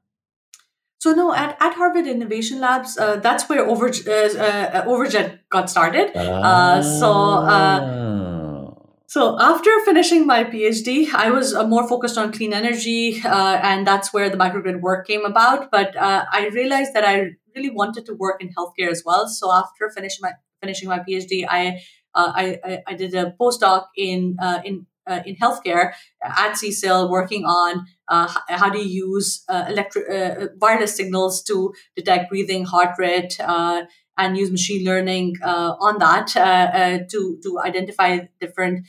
[1.04, 5.68] So no, at, at Harvard Innovation Labs, uh, that's where Over, uh, uh, Overjet got
[5.68, 6.16] started.
[6.16, 8.72] Uh, so uh,
[9.06, 14.14] so after finishing my PhD, I was uh, more focused on clean energy, and that's
[14.14, 15.70] where the microgrid work came about.
[15.70, 19.28] But I realized that I really wanted to work in healthcare as well.
[19.28, 20.32] So after finishing my
[20.62, 21.82] finishing my PhD, I
[22.14, 27.86] I, I, I did a postdoc in in uh, in healthcare at CSAIL working on
[28.08, 33.82] uh, how to use uh, uh, wireless signals to detect breathing, heart rate, uh,
[34.16, 36.28] and use machine learning uh, on that
[37.10, 38.86] to to identify different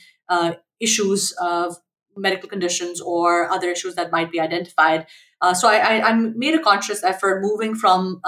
[0.78, 1.76] issues of
[2.16, 5.06] medical conditions or other issues that might be identified.
[5.54, 8.20] so I, I, I, made a conscious effort moving from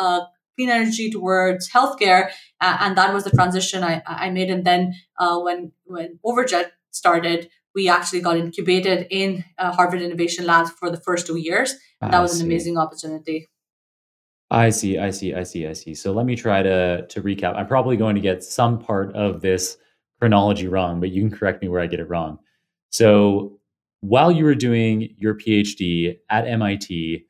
[0.57, 4.51] clean energy towards healthcare, and that was the transition I, I made.
[4.51, 10.71] And then when when Overjet started, we actually got incubated in uh, Harvard Innovation Labs
[10.71, 11.77] for the first two years.
[12.01, 13.47] that was an amazing opportunity.
[14.51, 15.95] I see, I see, I see, I see.
[15.95, 17.55] So let me try to to recap.
[17.55, 19.77] I'm probably going to get some part of this
[20.19, 22.39] chronology wrong, but you can correct me where I get it wrong.
[22.91, 23.61] So
[24.01, 27.27] while you were doing your PhD at MIT,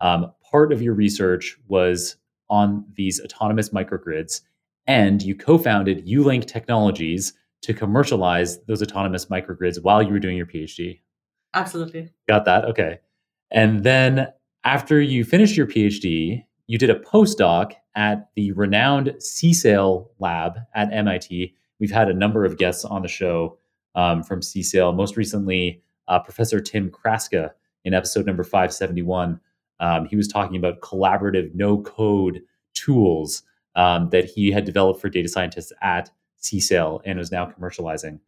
[0.00, 2.16] um, part of your research was
[2.50, 4.40] on these autonomous microgrids,
[4.88, 10.46] and you co-founded ULink Technologies, to commercialize those autonomous microgrids while you were doing your
[10.46, 11.00] PhD.
[11.54, 12.10] Absolutely.
[12.28, 12.64] Got that?
[12.64, 12.98] Okay.
[13.50, 14.28] And then
[14.64, 20.92] after you finished your PhD, you did a postdoc at the renowned CSAIL lab at
[20.92, 21.54] MIT.
[21.78, 23.58] We've had a number of guests on the show
[23.94, 27.50] um, from CSAIL, most recently, uh, Professor Tim Kraska
[27.84, 29.40] in episode number 571.
[29.80, 32.42] Um, he was talking about collaborative no code
[32.74, 33.42] tools
[33.74, 36.10] um, that he had developed for data scientists at
[36.42, 38.20] CSAIL and is now commercializing.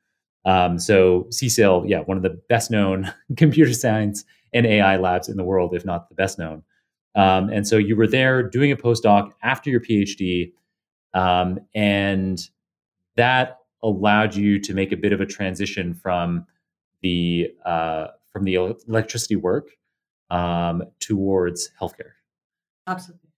[0.45, 5.37] Um, so CSAIL, yeah, one of the best known computer science and AI labs in
[5.37, 6.63] the world, if not the best known.
[7.15, 10.53] Um, and so you were there doing a postdoc after your PhD,
[11.13, 12.41] um, and
[13.17, 16.47] that allowed you to make a bit of a transition from
[17.03, 19.71] the uh, from the electricity work
[20.31, 22.13] um, towards healthcare.
[22.87, 23.31] Absolutely.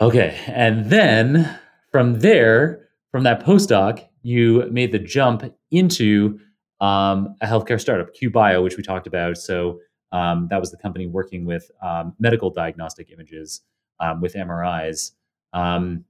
[0.00, 1.58] Okay, and then
[1.90, 6.40] from there, from that postdoc, you made the jump into
[6.80, 9.36] um, a healthcare startup, QBio, which we talked about.
[9.36, 9.78] So
[10.10, 13.60] um, that was the company working with um, medical diagnostic images
[14.00, 15.12] um, with MRIs.
[15.52, 16.04] Um,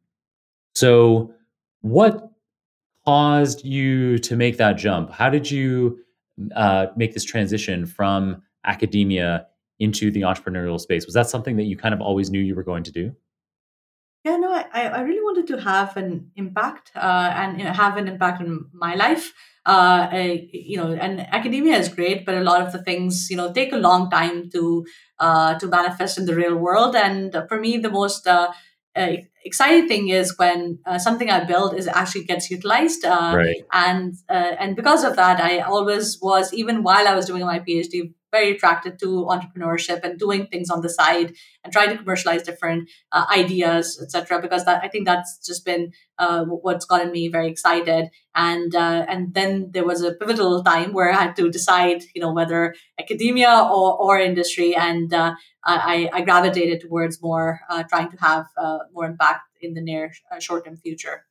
[0.74, 1.34] so,
[1.82, 2.30] what
[3.04, 5.10] caused you to make that jump?
[5.10, 5.98] How did you
[6.56, 9.46] uh, make this transition from academia
[9.78, 11.04] into the entrepreneurial space?
[11.04, 13.14] Was that something that you kind of always knew you were going to do?
[14.74, 18.42] I, I really wanted to have an impact uh, and you know, have an impact
[18.42, 19.32] in my life.
[19.64, 23.36] Uh, I, you know, and academia is great, but a lot of the things, you
[23.36, 24.84] know, take a long time to
[25.18, 26.96] uh, to manifest in the real world.
[26.96, 28.52] And for me, the most uh,
[28.96, 29.12] uh,
[29.44, 33.04] exciting thing is when uh, something I build is actually gets utilized.
[33.04, 33.64] Uh, right.
[33.72, 37.60] And uh, and because of that, I always was even while I was doing my
[37.60, 41.28] PhD very attracted to entrepreneurship and doing things on the side
[41.62, 44.40] and trying to commercialize different uh, ideas, etc.
[44.44, 48.10] Because that, I think that's just been uh, what's gotten me very excited.
[48.34, 52.20] And uh, and then there was a pivotal time where I had to decide, you
[52.22, 58.10] know, whether academia or, or industry, and uh, I, I, gravitated towards more uh, trying
[58.10, 61.24] to have uh, more impact in the near short term future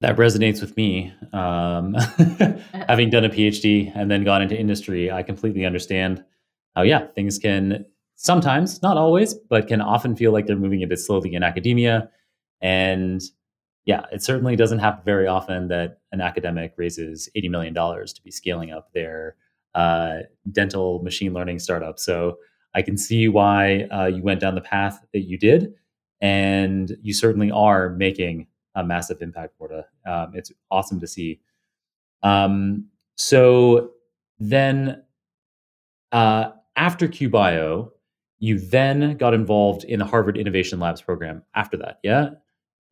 [0.00, 1.12] that resonates with me.
[1.32, 1.94] Um,
[2.88, 6.24] having done a PhD and then gone into industry, I completely understand
[6.76, 7.84] how, yeah, things can
[8.14, 12.10] sometimes, not always, but can often feel like they're moving a bit slowly in academia.
[12.60, 13.20] And
[13.86, 18.30] yeah, it certainly doesn't happen very often that an academic raises $80 million to be
[18.30, 19.36] scaling up their
[19.74, 20.18] uh,
[20.52, 21.98] dental machine learning startup.
[21.98, 22.36] So
[22.74, 25.74] I can see why uh, you went down the path that you did.
[26.20, 29.84] And you certainly are making a massive impact, Wardah.
[30.06, 31.40] Um, it's awesome to see.
[32.22, 32.86] Um,
[33.16, 33.90] so
[34.38, 35.02] then,
[36.12, 37.90] uh, after QBio,
[38.38, 41.42] you then got involved in the Harvard Innovation Labs program.
[41.54, 42.30] After that, yeah.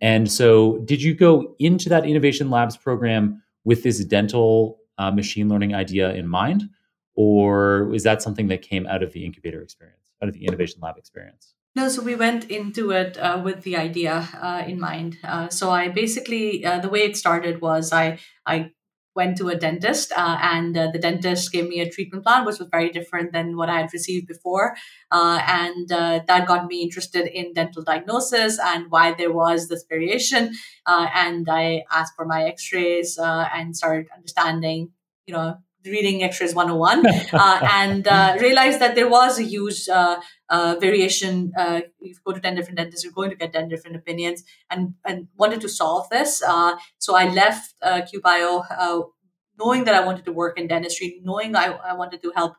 [0.01, 5.49] And so, did you go into that Innovation Labs program with this dental uh, machine
[5.49, 6.69] learning idea in mind,
[7.15, 10.81] or is that something that came out of the incubator experience, out of the Innovation
[10.83, 11.56] Lab experience?
[11.77, 15.19] No, so we went into it uh, with the idea uh, in mind.
[15.23, 18.71] Uh, so I basically, uh, the way it started was I I
[19.15, 22.59] went to a dentist, uh, and uh, the dentist gave me a treatment plan, which
[22.59, 24.75] was very different than what I had received before,
[25.11, 30.55] and that got me interested in dental diagnosis and why there was this variation.
[30.87, 34.93] and I asked for my X-rays and started understanding,
[35.27, 35.57] you know,
[35.87, 41.53] reading X-rays 101 uh, and uh, realized that there was a huge uh, uh variation.
[41.59, 44.95] Uh, you go to 10 different dentists, you're going to get 10 different opinions and,
[45.05, 46.43] and wanted to solve this.
[46.43, 49.11] Uh, so I left QBio
[49.59, 52.55] knowing that I wanted to work in dentistry, knowing I, I wanted to help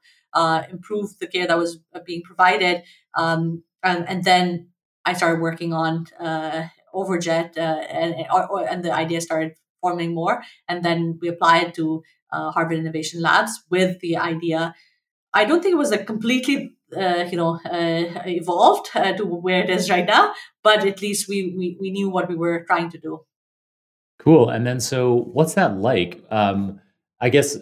[0.71, 2.83] improve the care that was being provided.
[3.15, 4.69] Um, and, and, then
[5.05, 6.05] I started working on
[6.93, 8.15] Overjet and,
[8.71, 10.43] and the idea started forming more.
[10.67, 14.75] And then we applied to uh, Harvard Innovation Labs with the idea.
[15.33, 19.63] I don't think it was a completely uh, you know uh, evolved uh, to where
[19.63, 22.89] it is right now, but at least we, we we knew what we were trying
[22.91, 23.21] to do.
[24.19, 24.49] Cool.
[24.49, 26.23] And then so what's that like?
[26.31, 26.79] Um,
[27.21, 27.57] I guess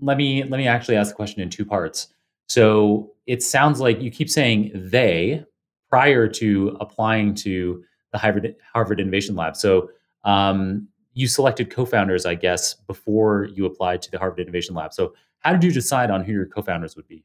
[0.00, 2.08] let me let me actually ask the question in two parts.
[2.48, 5.44] So it sounds like you keep saying they
[5.88, 9.56] prior to applying to the Harvard Harvard Innovation Lab.
[9.56, 9.90] So
[10.24, 14.92] um, you selected co-founders, I guess, before you applied to the Harvard Innovation Lab.
[14.92, 17.24] So how did you decide on who your co-founders would be?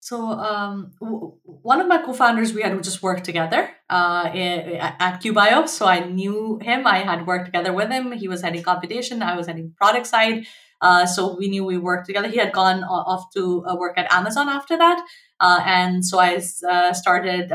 [0.00, 5.66] So um, w- one of my co-founders, we had just worked together uh, at QBio.
[5.66, 6.86] So I knew him.
[6.86, 8.12] I had worked together with him.
[8.12, 9.22] He was heading computation.
[9.22, 10.46] I was heading product side.
[10.82, 12.28] Uh, so we knew we worked together.
[12.28, 15.02] He had gone off to uh, work at Amazon after that.
[15.40, 16.38] Uh, and so I
[16.68, 17.50] uh, started,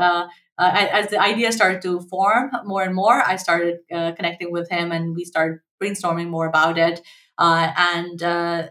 [0.60, 4.92] uh, as the idea started to form more and more, I started connecting with him
[4.92, 7.00] and we started brainstorming more about it.
[7.38, 8.68] Uh, and uh,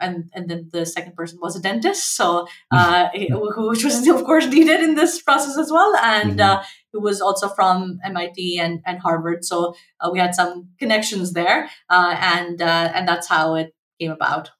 [0.00, 4.46] and and then the second person was a dentist, so uh, which was of course
[4.46, 6.64] needed in this process as well, and mm-hmm.
[6.94, 9.44] who was also from MIT and, and Harvard.
[9.44, 9.74] So
[10.10, 14.50] we had some connections there, and and that's how it came about.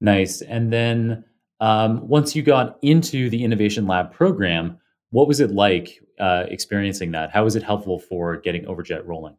[0.00, 0.40] Nice.
[0.40, 1.24] And then
[1.60, 4.79] um, once you got into the Innovation Lab program,
[5.10, 7.30] what was it like uh, experiencing that?
[7.30, 9.36] How was it helpful for getting Overjet rolling?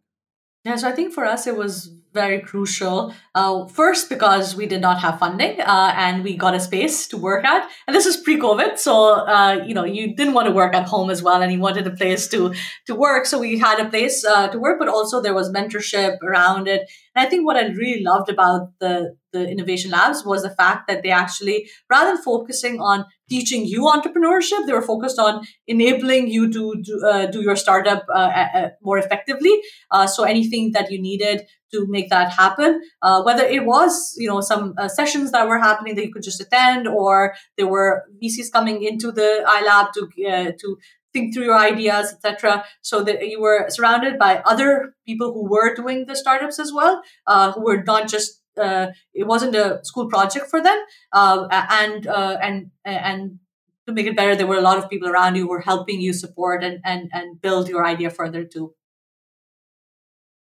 [0.63, 3.13] Yeah, so I think for us it was very crucial.
[3.33, 7.17] Uh, first, because we did not have funding uh, and we got a space to
[7.17, 10.73] work at, and this is pre-COVID, so uh, you know you didn't want to work
[10.75, 12.53] at home as well, and you wanted a place to
[12.87, 13.25] to work.
[13.25, 16.89] So we had a place uh, to work, but also there was mentorship around it.
[17.15, 20.87] And I think what I really loved about the the innovation labs was the fact
[20.89, 24.65] that they actually, rather than focusing on teaching you entrepreneurship.
[24.65, 29.55] They were focused on enabling you to do, uh, do your startup uh, more effectively.
[29.89, 34.27] Uh, so anything that you needed to make that happen, uh, whether it was you
[34.27, 38.03] know some uh, sessions that were happening that you could just attend, or there were
[38.21, 40.77] VCs coming into the iLab to to
[41.13, 42.63] think through your ideas, etc.
[42.81, 47.01] So that you were surrounded by other people who were doing the startups as well,
[47.27, 50.77] uh, who were not just uh, it wasn't a school project for them.
[51.11, 53.39] Uh, and uh, and and
[53.87, 56.01] to make it better there were a lot of people around you who were helping
[56.01, 58.73] you support and and and build your idea further too.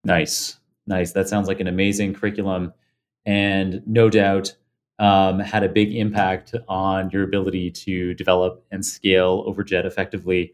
[0.04, 0.57] Nice
[0.88, 2.72] nice that sounds like an amazing curriculum
[3.24, 4.54] and no doubt
[4.98, 10.52] um, had a big impact on your ability to develop and scale overjet effectively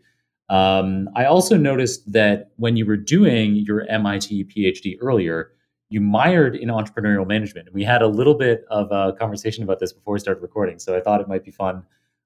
[0.51, 5.55] um, i also noticed that when you were doing your mit phd earlier
[5.95, 7.73] you mired in entrepreneurial management.
[7.73, 10.81] We had a little bit of a conversation about this before we started recording.
[10.81, 11.85] So I thought it might be fun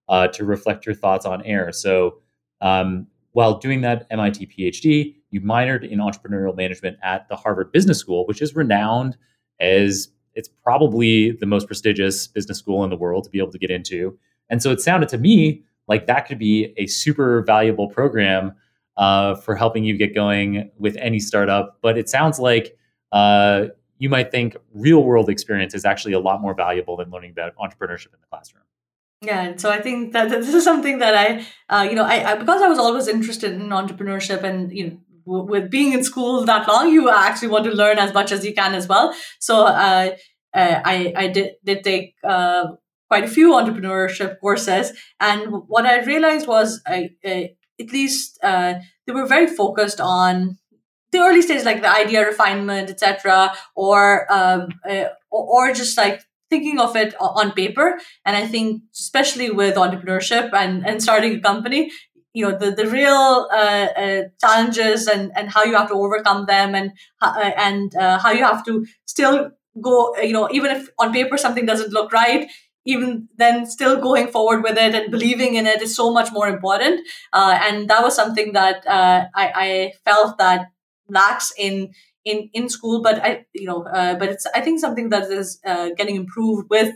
[0.08, 1.70] uh, to reflect your thoughts on air.
[1.72, 2.18] So
[2.62, 7.98] um, while doing that MIT PhD, you minored in entrepreneurial management at the Harvard Business
[7.98, 9.16] School, which is renowned
[9.60, 13.58] as it's probably the most prestigious business school in the world to be able to
[13.58, 14.16] get into.
[14.48, 18.52] And so it sounded to me like that could be a super valuable program
[18.96, 21.78] uh, for helping you get going with any startup.
[21.82, 22.76] But it sounds like
[23.12, 23.66] uh,
[23.98, 27.56] you might think real world experience is actually a lot more valuable than learning about
[27.56, 28.64] entrepreneurship in the classroom.
[29.20, 32.34] Yeah, so I think that this is something that I, uh, you know, I, I,
[32.36, 34.98] because I was always interested in entrepreneurship and you know
[35.28, 38.54] with being in school that long, you actually want to learn as much as you
[38.54, 39.14] can as well.
[39.38, 40.16] So uh,
[40.54, 42.64] uh, I I did did take uh,
[43.08, 47.50] quite a few entrepreneurship courses, and what I realized was I, I
[47.80, 48.74] at least uh,
[49.06, 50.58] they were very focused on
[51.10, 56.80] the early stage, like the idea refinement, etc., or um, uh, or just like thinking
[56.80, 57.98] of it on paper.
[58.24, 61.90] And I think, especially with entrepreneurship and and starting a company,
[62.38, 66.46] you know the the real uh, uh, challenges and and how you have to overcome
[66.46, 70.88] them and uh, and uh, how you have to still go you know even if
[70.98, 72.48] on paper something doesn't look right
[72.84, 76.48] even then still going forward with it and believing in it is so much more
[76.48, 77.06] important.
[77.34, 80.68] Uh, and that was something that uh, I, I felt that
[81.08, 81.90] lacks in
[82.24, 83.82] in in school but i you know
[84.20, 85.58] but it's i think something that is
[85.96, 86.92] getting improved with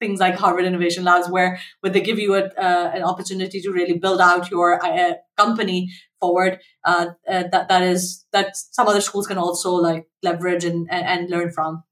[0.00, 3.70] things like harvard innovation labs where where they give you a, uh, an opportunity to
[3.70, 5.90] really build out your uh, company
[6.20, 6.60] forward.
[6.84, 11.06] Uh, uh, that that is that some other schools can also like leverage and and,
[11.06, 11.84] and learn from.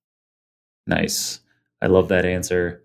[0.87, 1.41] Nice.
[1.81, 2.83] I love that answer.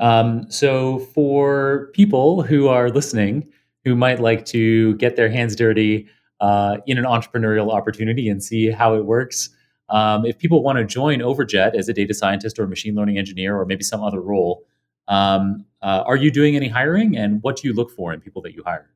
[0.00, 3.52] Um, so for people who are listening
[3.84, 6.06] who might like to get their hands dirty
[6.40, 9.50] uh, in an entrepreneurial opportunity and see how it works.
[9.90, 13.18] Um, if people want to join Overjet as a data scientist or a machine learning
[13.18, 14.64] engineer or maybe some other role,
[15.08, 18.42] um, uh, are you doing any hiring and what do you look for in people
[18.42, 18.90] that you hire?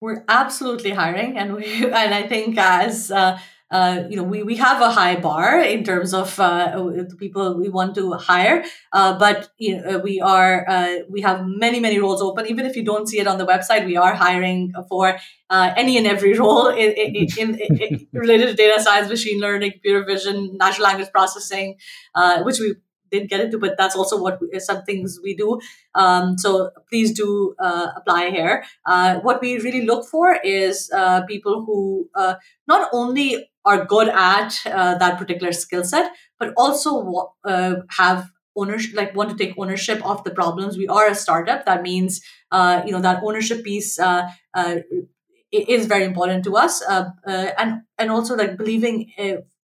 [0.00, 3.38] We're absolutely hiring, and we and I think as uh,
[3.70, 7.58] uh, you know, we, we have a high bar in terms of uh, the people
[7.58, 11.98] we want to hire, uh, but you know, we are uh, we have many many
[11.98, 12.46] roles open.
[12.46, 15.18] Even if you don't see it on the website, we are hiring for
[15.50, 20.04] uh, any and every role in, in, in, related to data science, machine learning, computer
[20.04, 21.76] vision, natural language processing,
[22.14, 22.74] uh, which we
[23.10, 25.60] didn't get into, but that's also what we, some things we do.
[25.94, 28.64] Um, so please do uh, apply here.
[28.84, 32.10] Uh, what we really look for is uh, people who
[32.66, 38.96] not only are good at uh, that particular skill set, but also uh, have ownership,
[38.96, 40.78] like want to take ownership of the problems.
[40.78, 41.66] We are a startup.
[41.66, 43.98] That means, you know, that ownership piece
[45.52, 49.12] is very important to us, and and also like believing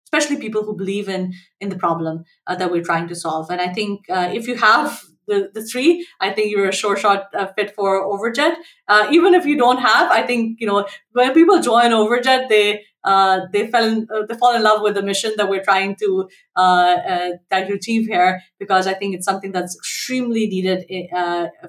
[0.05, 3.49] especially people who believe in in the problem uh, that we're trying to solve.
[3.49, 6.95] And I think uh, if you have the, the three, I think you're a sure
[6.95, 8.55] shot uh, fit for Overjet.
[8.87, 12.85] Uh, even if you don't have, I think you know when people join Overjet, they
[13.11, 15.95] uh, they fell in, uh, they fall in love with the mission that we're trying
[15.95, 20.79] to try to achieve here because I think it's something that's extremely needed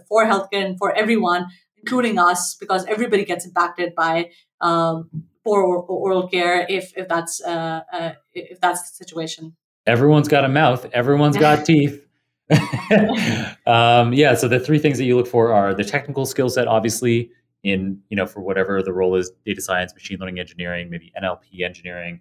[0.08, 4.30] for healthcare and for everyone, including us, because everybody gets impacted by
[4.60, 5.08] um,
[5.48, 9.56] for oral care if if that's uh, uh, if that's the situation.
[9.86, 10.86] Everyone's got a mouth.
[10.92, 12.04] Everyone's got teeth.
[13.66, 14.34] um, yeah.
[14.34, 17.30] So the three things that you look for are the technical skill set, obviously,
[17.62, 21.62] in you know for whatever the role is, data science, machine learning engineering, maybe NLP
[21.64, 22.20] engineering.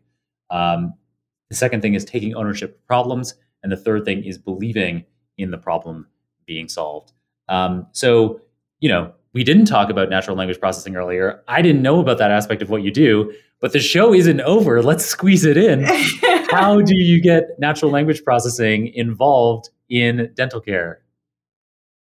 [0.49, 0.93] Um,
[1.49, 5.05] the second thing is taking ownership of problems, and the third thing is believing
[5.37, 6.07] in the problem
[6.45, 7.11] being solved.
[7.49, 8.41] Um, so
[8.79, 11.43] you know we didn't talk about natural language processing earlier.
[11.47, 14.81] I didn't know about that aspect of what you do, but the show isn't over.
[14.81, 15.83] Let's squeeze it in.
[16.49, 21.01] How do you get natural language processing involved in dental care?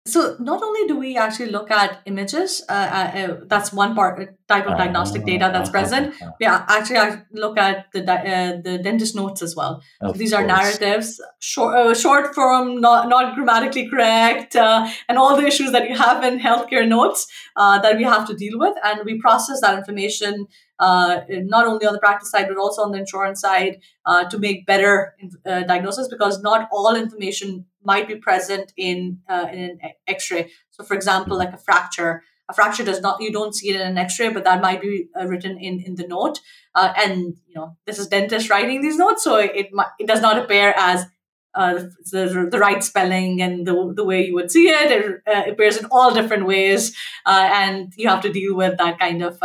[0.08, 4.22] So not only do we actually look at images, uh, uh, uh that's one part
[4.22, 6.14] uh, type of diagnostic uh, data that's present.
[6.40, 9.82] We actually look at the uh, the dentist notes as well.
[10.02, 10.44] So these course.
[10.44, 15.96] are narratives, short short form, not not grammatically correct, and all the issues that you
[15.98, 17.26] have in healthcare notes
[17.56, 20.46] that we have to deal with, and we process that information
[20.80, 24.38] uh, not only on the practice side but also on the insurance side uh, to
[24.38, 25.16] make better
[25.46, 30.52] uh, diagnosis because not all information might be present in, uh, in an x-ray.
[30.72, 32.24] So for example like a fracture.
[32.48, 35.08] A fracture does not you don't see it in an x-ray but that might be
[35.20, 36.40] uh, written in in the note.
[36.76, 39.70] Uh, and you know this is dentist writing these notes so it
[40.00, 41.08] it does not appear as
[41.56, 44.92] uh, the, the right spelling and the, the way you would see it.
[44.92, 46.96] It uh, appears in all different ways,
[47.26, 49.40] uh, and you have to deal with that kind of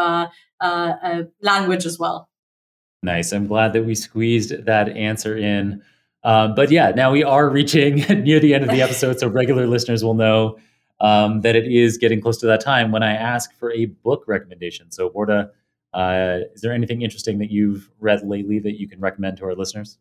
[0.60, 2.28] uh, uh, language as well.
[3.02, 3.32] Nice.
[3.32, 5.82] I'm glad that we squeezed that answer in.
[6.22, 9.66] Um, but yeah, now we are reaching near the end of the episode, so regular
[9.66, 10.58] listeners will know
[11.00, 14.24] um, that it is getting close to that time when I ask for a book
[14.26, 14.90] recommendation.
[14.90, 15.50] So, Wardah,
[15.94, 19.54] uh, is there anything interesting that you've read lately that you can recommend to our
[19.54, 19.98] listeners?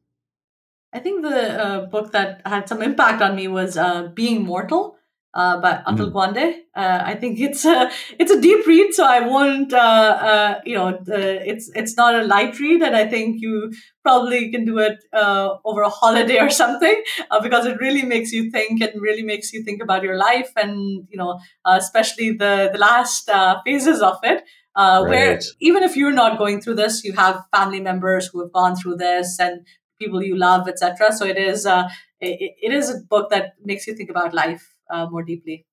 [0.92, 4.98] I think the uh, book that had some impact on me was uh, Being Mortal
[5.34, 6.14] uh, by Atul mm.
[6.14, 6.54] Gawande.
[6.76, 10.76] Uh, I think it's a it's a deep read, so I won't uh, uh you
[10.76, 13.72] know it's it's not a light read, and I think you
[14.04, 18.32] probably can do it uh, over a holiday or something uh, because it really makes
[18.32, 22.70] you think and really makes you think about your life and you know especially the
[22.72, 23.30] the last
[23.66, 24.44] phases of it.
[24.78, 25.02] Right.
[25.10, 28.78] Where even if you're not going through this, you have family members who have gone
[28.78, 29.68] through this and
[30.00, 31.12] people you love, etc.
[31.12, 35.08] So it is it, it is a book that makes you think about life uh,
[35.10, 35.66] more deeply.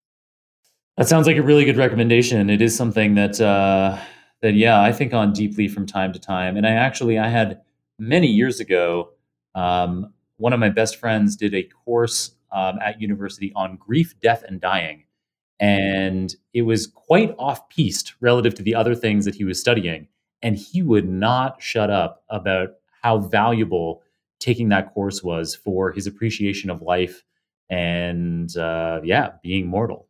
[0.96, 2.48] That sounds like a really good recommendation.
[2.48, 3.98] It is something that uh,
[4.40, 6.56] that yeah, I think on deeply from time to time.
[6.56, 7.60] And I actually I had
[7.98, 9.10] many years ago,
[9.54, 14.42] um, one of my best friends did a course um, at university on grief, death,
[14.46, 15.04] and dying,
[15.60, 20.08] and it was quite off piste relative to the other things that he was studying.
[20.42, 24.02] And he would not shut up about how valuable
[24.38, 27.24] taking that course was for his appreciation of life
[27.70, 30.08] and uh, yeah, being mortal.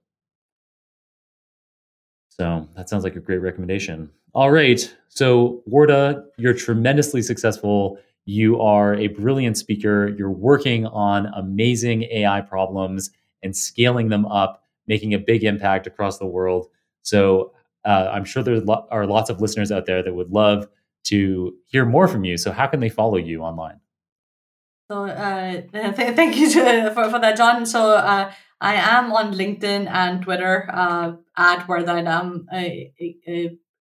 [2.28, 4.10] So that sounds like a great recommendation.
[4.34, 4.94] All right.
[5.08, 7.98] So, Wardah, you're tremendously successful.
[8.26, 10.08] You are a brilliant speaker.
[10.18, 13.10] You're working on amazing AI problems
[13.42, 16.66] and scaling them up, making a big impact across the world.
[17.00, 17.52] So,
[17.86, 20.68] uh, I'm sure there are lots of listeners out there that would love
[21.04, 22.36] to hear more from you.
[22.36, 23.80] So, how can they follow you online?
[24.90, 27.66] So uh, th- thank you to, for, for that, Jon.
[27.66, 32.46] So uh, I am on LinkedIn and Twitter uh, at where that um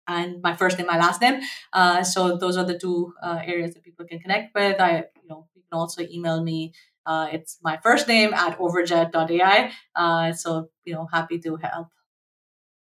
[0.07, 1.41] and my first name, my last name.
[1.71, 4.79] Uh, so those are the two uh, areas that people can connect with.
[4.79, 6.73] I you know you can also email me.
[7.05, 9.71] Uh, it's my first name at overjet.ai.
[9.95, 11.87] Uh, so you know happy to help.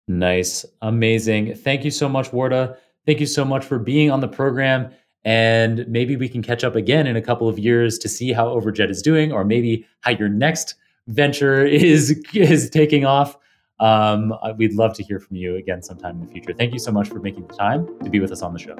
[0.07, 1.55] Nice, amazing.
[1.55, 2.77] Thank you so much, Wardah.
[3.05, 4.91] Thank you so much for being on the program
[5.27, 8.47] And maybe we can catch up again in a couple of years to see how
[8.47, 10.75] Overjet is doing, or maybe how your next
[11.07, 13.37] venture is is taking off.
[13.81, 16.53] Um, we'd love to hear from you again sometime in the future.
[16.53, 18.77] Thank you so much for making the time to be with us on the show.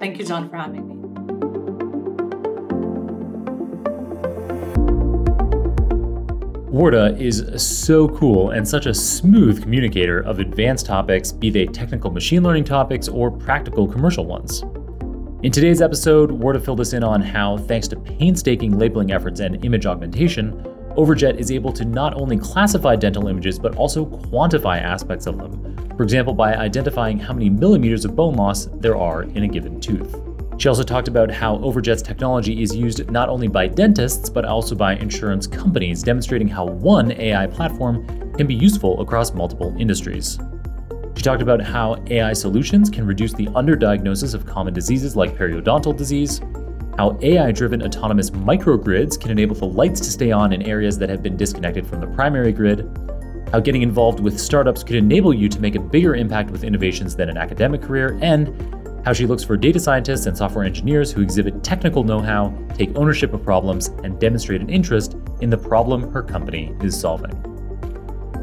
[0.00, 0.94] Thank you, Jon, for having me.
[6.72, 12.10] Wardah is so cool and such a smooth communicator of advanced topics, be they technical
[12.10, 14.64] machine learning topics or practical commercial ones.
[15.46, 19.38] In today's episode, we're to fill this in on how, thanks to painstaking labeling efforts
[19.38, 20.52] and image augmentation,
[20.96, 25.76] Overjet is able to not only classify dental images but also quantify aspects of them,
[25.96, 29.80] for example, by identifying how many millimeters of bone loss there are in a given
[29.80, 30.16] tooth.
[30.58, 34.74] She also talked about how Overjet's technology is used not only by dentists but also
[34.74, 40.40] by insurance companies, demonstrating how one AI platform can be useful across multiple industries.
[41.16, 45.96] She talked about how AI solutions can reduce the underdiagnosis of common diseases like periodontal
[45.96, 46.42] disease,
[46.98, 51.08] how AI driven autonomous microgrids can enable the lights to stay on in areas that
[51.08, 52.86] have been disconnected from the primary grid,
[53.50, 57.16] how getting involved with startups could enable you to make a bigger impact with innovations
[57.16, 61.22] than an academic career, and how she looks for data scientists and software engineers who
[61.22, 66.12] exhibit technical know how, take ownership of problems, and demonstrate an interest in the problem
[66.12, 67.55] her company is solving.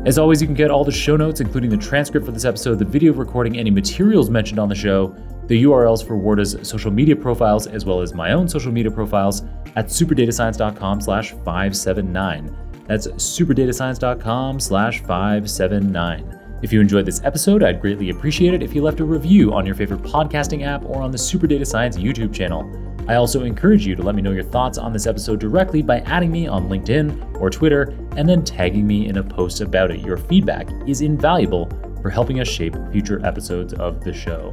[0.06, 2.78] As always, you can get all the show notes, including the transcript for this episode,
[2.78, 5.16] the video recording, any materials mentioned on the show,
[5.48, 9.44] the URLs for Wardah's social media profiles, as well as my own social media profiles
[9.78, 12.84] at superdatascience.com slash 579.
[12.86, 16.60] That's superdatascience.com slash 579.
[16.62, 19.66] If you enjoyed this episode, I'd greatly appreciate it if you left a review on
[19.66, 22.93] your favorite podcasting app or on the Super Data Science YouTube channel.
[23.08, 26.00] I also encourage you to let me know your thoughts on this episode directly by
[26.02, 30.00] adding me on LinkedIn or Twitter and then tagging me in a post about it.
[30.00, 31.70] Your feedback is invaluable
[32.02, 34.52] for helping us shape future episodes of the show.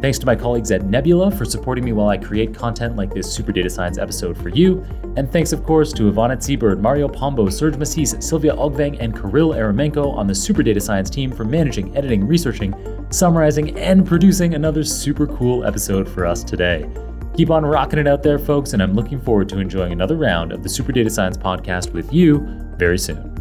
[0.00, 3.32] Thanks to my colleagues at Nebula for supporting me while I create content like this
[3.32, 4.84] Super Data Science episode for you.
[5.16, 9.50] And thanks, of course, to Ivana Zibert, Mario Pombo, Serge Massis, Sylvia Ogweng, and Kirill
[9.50, 12.74] Eremenko on the Super Data Science team for managing, editing, researching,
[13.10, 16.90] summarizing, and producing another super cool episode for us today.
[17.36, 20.52] Keep on rocking it out there, folks, and I'm looking forward to enjoying another round
[20.52, 23.31] of the Super Data Science podcast with you very soon.